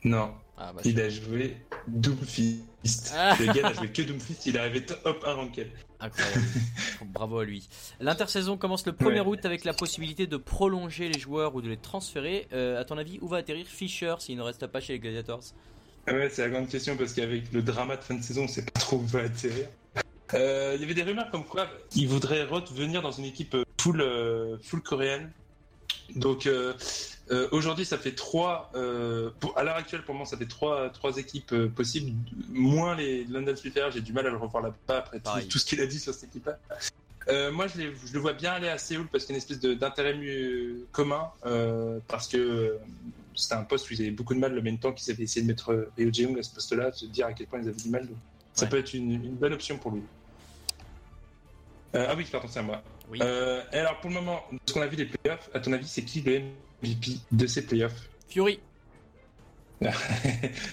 [0.03, 1.57] Non, Ah bah, il a joué
[1.87, 3.13] Doomfist.
[3.15, 3.35] Ah.
[3.39, 5.71] Le gars n'a joué que Doomfist, il est arrivé top 1 ranked.
[6.03, 6.43] Incroyable.
[7.13, 7.67] Bravo à lui.
[7.99, 9.19] L'intersaison commence le 1er Ouais.
[9.21, 12.47] août avec la possibilité de prolonger les joueurs ou de les transférer.
[12.53, 15.43] Euh, à ton avis, où va atterrir Fischer s'il ne reste pas chez les Gladiators?
[16.07, 18.47] Ah Ouais, c'est la grande question parce qu'avec le drama de fin de saison, on
[18.47, 19.67] sait pas trop où va atterrir.
[20.33, 23.63] Euh, Il y avait des rumeurs comme quoi il voudrait revenir dans une équipe euh,
[23.79, 25.31] full, euh, full coréenne.
[26.15, 26.73] Donc euh,
[27.31, 28.71] euh, aujourd'hui, ça fait trois.
[28.75, 32.11] euh, pour- à l'heure actuelle, pour moi, ça fait trois, trois équipes possibles.
[32.49, 35.81] Moins les London Splitters, j'ai du mal à le revoir là-bas après tout, ce qu'il
[35.81, 36.59] a dit sur cette équipe-là.
[37.29, 39.59] Euh, moi, je, le vois bien aller à Séoul parce qu'il y a une espèce
[39.79, 41.29] d'intérêt mu- commun.
[41.45, 42.77] euh, parce que
[43.33, 45.41] c'était un poste où ils avaient beaucoup de mal le même temps qu'ils avaient essayé
[45.41, 47.81] de mettre Ryo Jeong à ce poste-là, de se dire à quel point ils avaient
[47.81, 48.05] du mal.
[48.07, 48.17] Donc,
[48.53, 50.01] ça peut être une, une bonne option pour lui.
[51.95, 52.81] Euh, ah oui, pardon, c'est à moi.
[53.09, 53.19] Oui.
[53.21, 55.87] Euh, et alors, pour le moment, ce qu'on a vu des playoffs, à ton avis,
[55.87, 56.39] c'est qui le
[56.81, 58.59] MVP de ces playoffs Fury.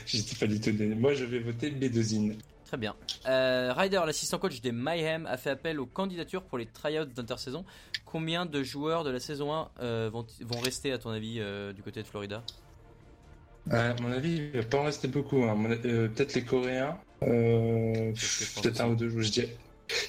[0.07, 0.95] J'étais pas du tout donné.
[0.95, 2.37] Moi, je vais voter Bedozine.
[2.65, 2.95] Très bien.
[3.27, 7.65] Euh, Ryder, l'assistant coach des Mayhem, a fait appel aux candidatures pour les tryouts d'intersaison.
[8.05, 11.73] Combien de joueurs de la saison 1 euh, vont, vont rester, à ton avis, euh,
[11.73, 12.45] du côté de Florida?
[13.71, 15.43] À mon avis, il va pas en rester beaucoup.
[15.43, 15.57] hein.
[15.83, 16.97] Peut-être les Coréens.
[17.21, 19.11] Peut-être un ou deux.
[19.21, 19.57] Je dirais,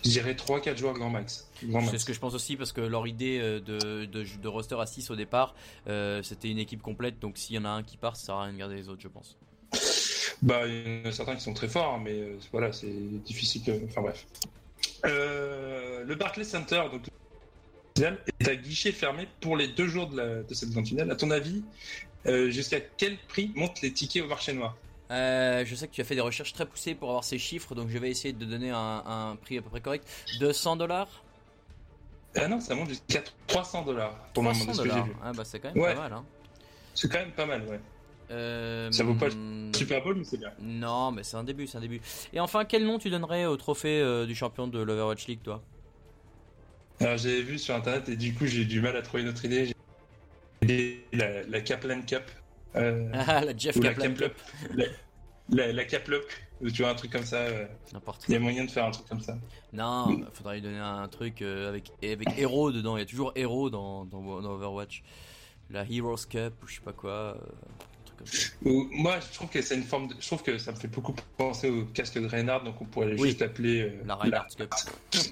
[0.03, 1.49] je dirais 3-4 joueurs grand max.
[1.91, 4.75] C'est ce que je pense aussi parce que leur idée euh, de, de, de roster
[4.79, 5.55] à 6 au départ,
[5.87, 7.19] euh, c'était une équipe complète.
[7.19, 8.89] Donc s'il y en a un qui part, ça sert à rien de garder les
[8.89, 9.37] autres, je pense.
[10.41, 12.91] Bah, il y en a certains qui sont très forts, mais euh, voilà, c'est
[13.25, 13.63] difficile.
[13.63, 14.25] de- Enfin bref.
[15.05, 17.03] Euh, le Barclays Center, donc
[17.99, 21.11] est à guichet fermé pour les deux jours de, la- de cette grande finale.
[21.11, 21.63] À ton avis,
[22.25, 24.75] jusqu'à quel prix montent les tickets au marché noir?
[25.11, 27.75] Euh, je sais que tu as fait des recherches très poussées pour avoir ces chiffres,
[27.75, 30.07] donc je vais essayer de donner un, un prix à peu près correct.
[30.39, 31.23] 200 dollars?
[32.37, 35.01] Ah non, ça monte jusqu'à 300 dollars pour le moment de 300 ce que j'ai
[35.03, 35.15] vu.
[35.21, 35.93] Ah bah c'est quand même Ouais.
[35.93, 36.13] pas mal.
[36.13, 36.25] Hein.
[36.95, 37.79] C'est quand même pas mal, ouais.
[38.31, 40.53] Euh, Ça vaut pas hmm, Super Bowl, mais c'est bien.
[40.61, 41.99] Non, mais c'est un début, c'est un début.
[42.31, 45.61] Et enfin, quel nom tu donnerais au trophée euh, du champion de l'Overwatch League, toi?
[47.01, 49.73] Alors j'avais vu sur internet et du coup j'ai du mal à trouver notre idée.
[50.61, 52.23] J'ai la, la Kaplan Cup.
[52.75, 54.29] Euh, Ah, la Jeff la Kaplan.
[54.75, 54.85] La,
[55.49, 56.23] la, la Kaplup,
[56.61, 57.37] tu vois, un truc comme ça.
[57.37, 59.37] euh, N'importe Il y a moyen de faire un truc comme ça.
[59.73, 62.95] Non, bah, faudrait lui donner un truc euh, avec, avec héros dedans.
[62.97, 65.03] Il y a toujours héros dans, dans, dans Overwatch.
[65.69, 67.37] La Heroes Cup ou je sais pas quoi.
[67.37, 68.49] un truc comme ça.
[68.63, 70.07] Moi, je trouve que c'est une forme.
[70.09, 70.15] De...
[70.19, 73.13] Je trouve que ça me fait beaucoup penser au casque de Reinhardt, donc on pourrait
[73.17, 73.29] Oui.
[73.29, 73.81] juste l'appeler.
[73.83, 74.73] euh, La Reinhardt Cup.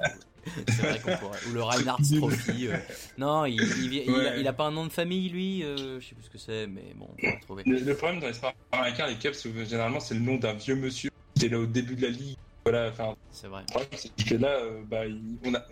[0.68, 1.38] C'est vrai qu'on pourrait.
[1.48, 2.68] Ou le Reinhardt Trophy.
[2.68, 2.76] euh.
[3.18, 4.40] Non, il, il, il- il a, Ouais.
[4.40, 5.62] il a pas un nom de famille, lui.
[5.62, 7.62] euh, je sais plus ce que c'est, mais bon, on va trouver.
[7.66, 10.74] Le, le problème dans les sports américains, les que généralement, c'est le nom d'un vieux
[10.76, 12.36] monsieur qui était là au début de la ligue.
[12.64, 13.60] Voilà, enfin, C'est vrai.
[13.62, 15.64] le problème, c'est que là, euh, bah, il- on a.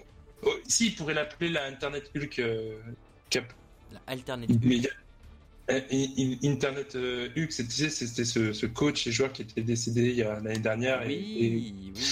[0.43, 2.79] Oh, si, il pourrait l'appeler la Internet Hulk euh,
[3.29, 3.45] Cup.
[3.93, 4.81] La alternate Mais
[5.71, 6.95] euh, in- Internet
[7.75, 11.03] sais, c'était ce, ce coach et joueur qui était décédé l'année dernière.
[11.03, 12.03] et- Oui, et, oui, oui.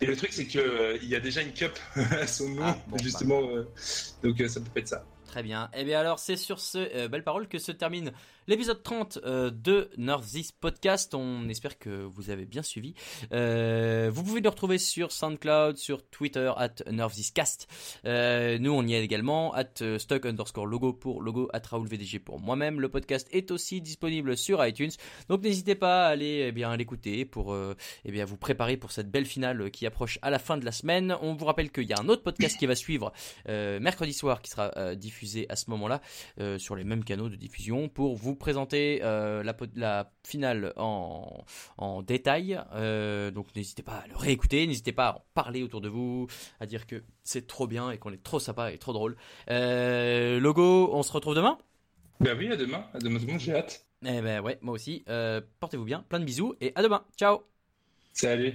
[0.00, 2.62] Et le truc, c'est que euh, il y a déjà une cup à son nom,
[2.64, 3.02] Ah, bon, bah.
[3.02, 3.40] justement.
[3.50, 3.68] euh,
[4.22, 5.04] donc euh, ça peut être ça.
[5.26, 5.68] Très bien.
[5.74, 8.12] Et bien alors, c'est sur ce euh, belle parole que se termine
[8.48, 11.14] l'épisode 30 euh, de Northeast Podcast.
[11.14, 12.94] On espère que vous avez bien suivi.
[13.32, 17.68] Euh, vous pouvez nous retrouver sur SoundCloud, sur Twitter, at NortheastCast.
[18.06, 21.86] Euh, nous, on y est également, at euh, stock underscore logo pour logo, at Raoul
[21.86, 22.80] VDG pour moi-même.
[22.80, 24.92] Le podcast est aussi disponible sur iTunes.
[25.28, 27.56] Donc n'hésitez pas à aller eh l'écouter pour
[28.04, 30.72] eh bien, vous préparer pour cette belle finale qui approche à la fin de la
[30.72, 31.16] semaine.
[31.20, 33.12] On vous rappelle qu'il y a un autre podcast qui va suivre
[33.46, 36.00] mercredi soir qui sera diffusé à ce moment-là
[36.58, 39.42] sur les mêmes canaux de diffusion pour vous présenter euh,
[39.74, 41.44] la, finale en,
[41.76, 42.60] en détail.
[42.74, 46.26] Euh, donc n'hésitez pas à le réécouter, n'hésitez pas à en parler autour de vous,
[46.60, 49.16] à dire que c'est trop bien et qu'on est trop sympa et trop drôle.
[49.50, 51.58] Euh, logo, on se retrouve demain?
[52.20, 52.84] Bah oui, à demain.
[52.94, 53.86] À demain tout le monde, j'ai hâte.
[54.04, 55.04] Eh ben ouais, moi aussi.
[55.60, 57.04] Portez-vous bien, plein de bisous et à demain.
[57.16, 57.42] Ciao
[58.12, 58.54] Salut.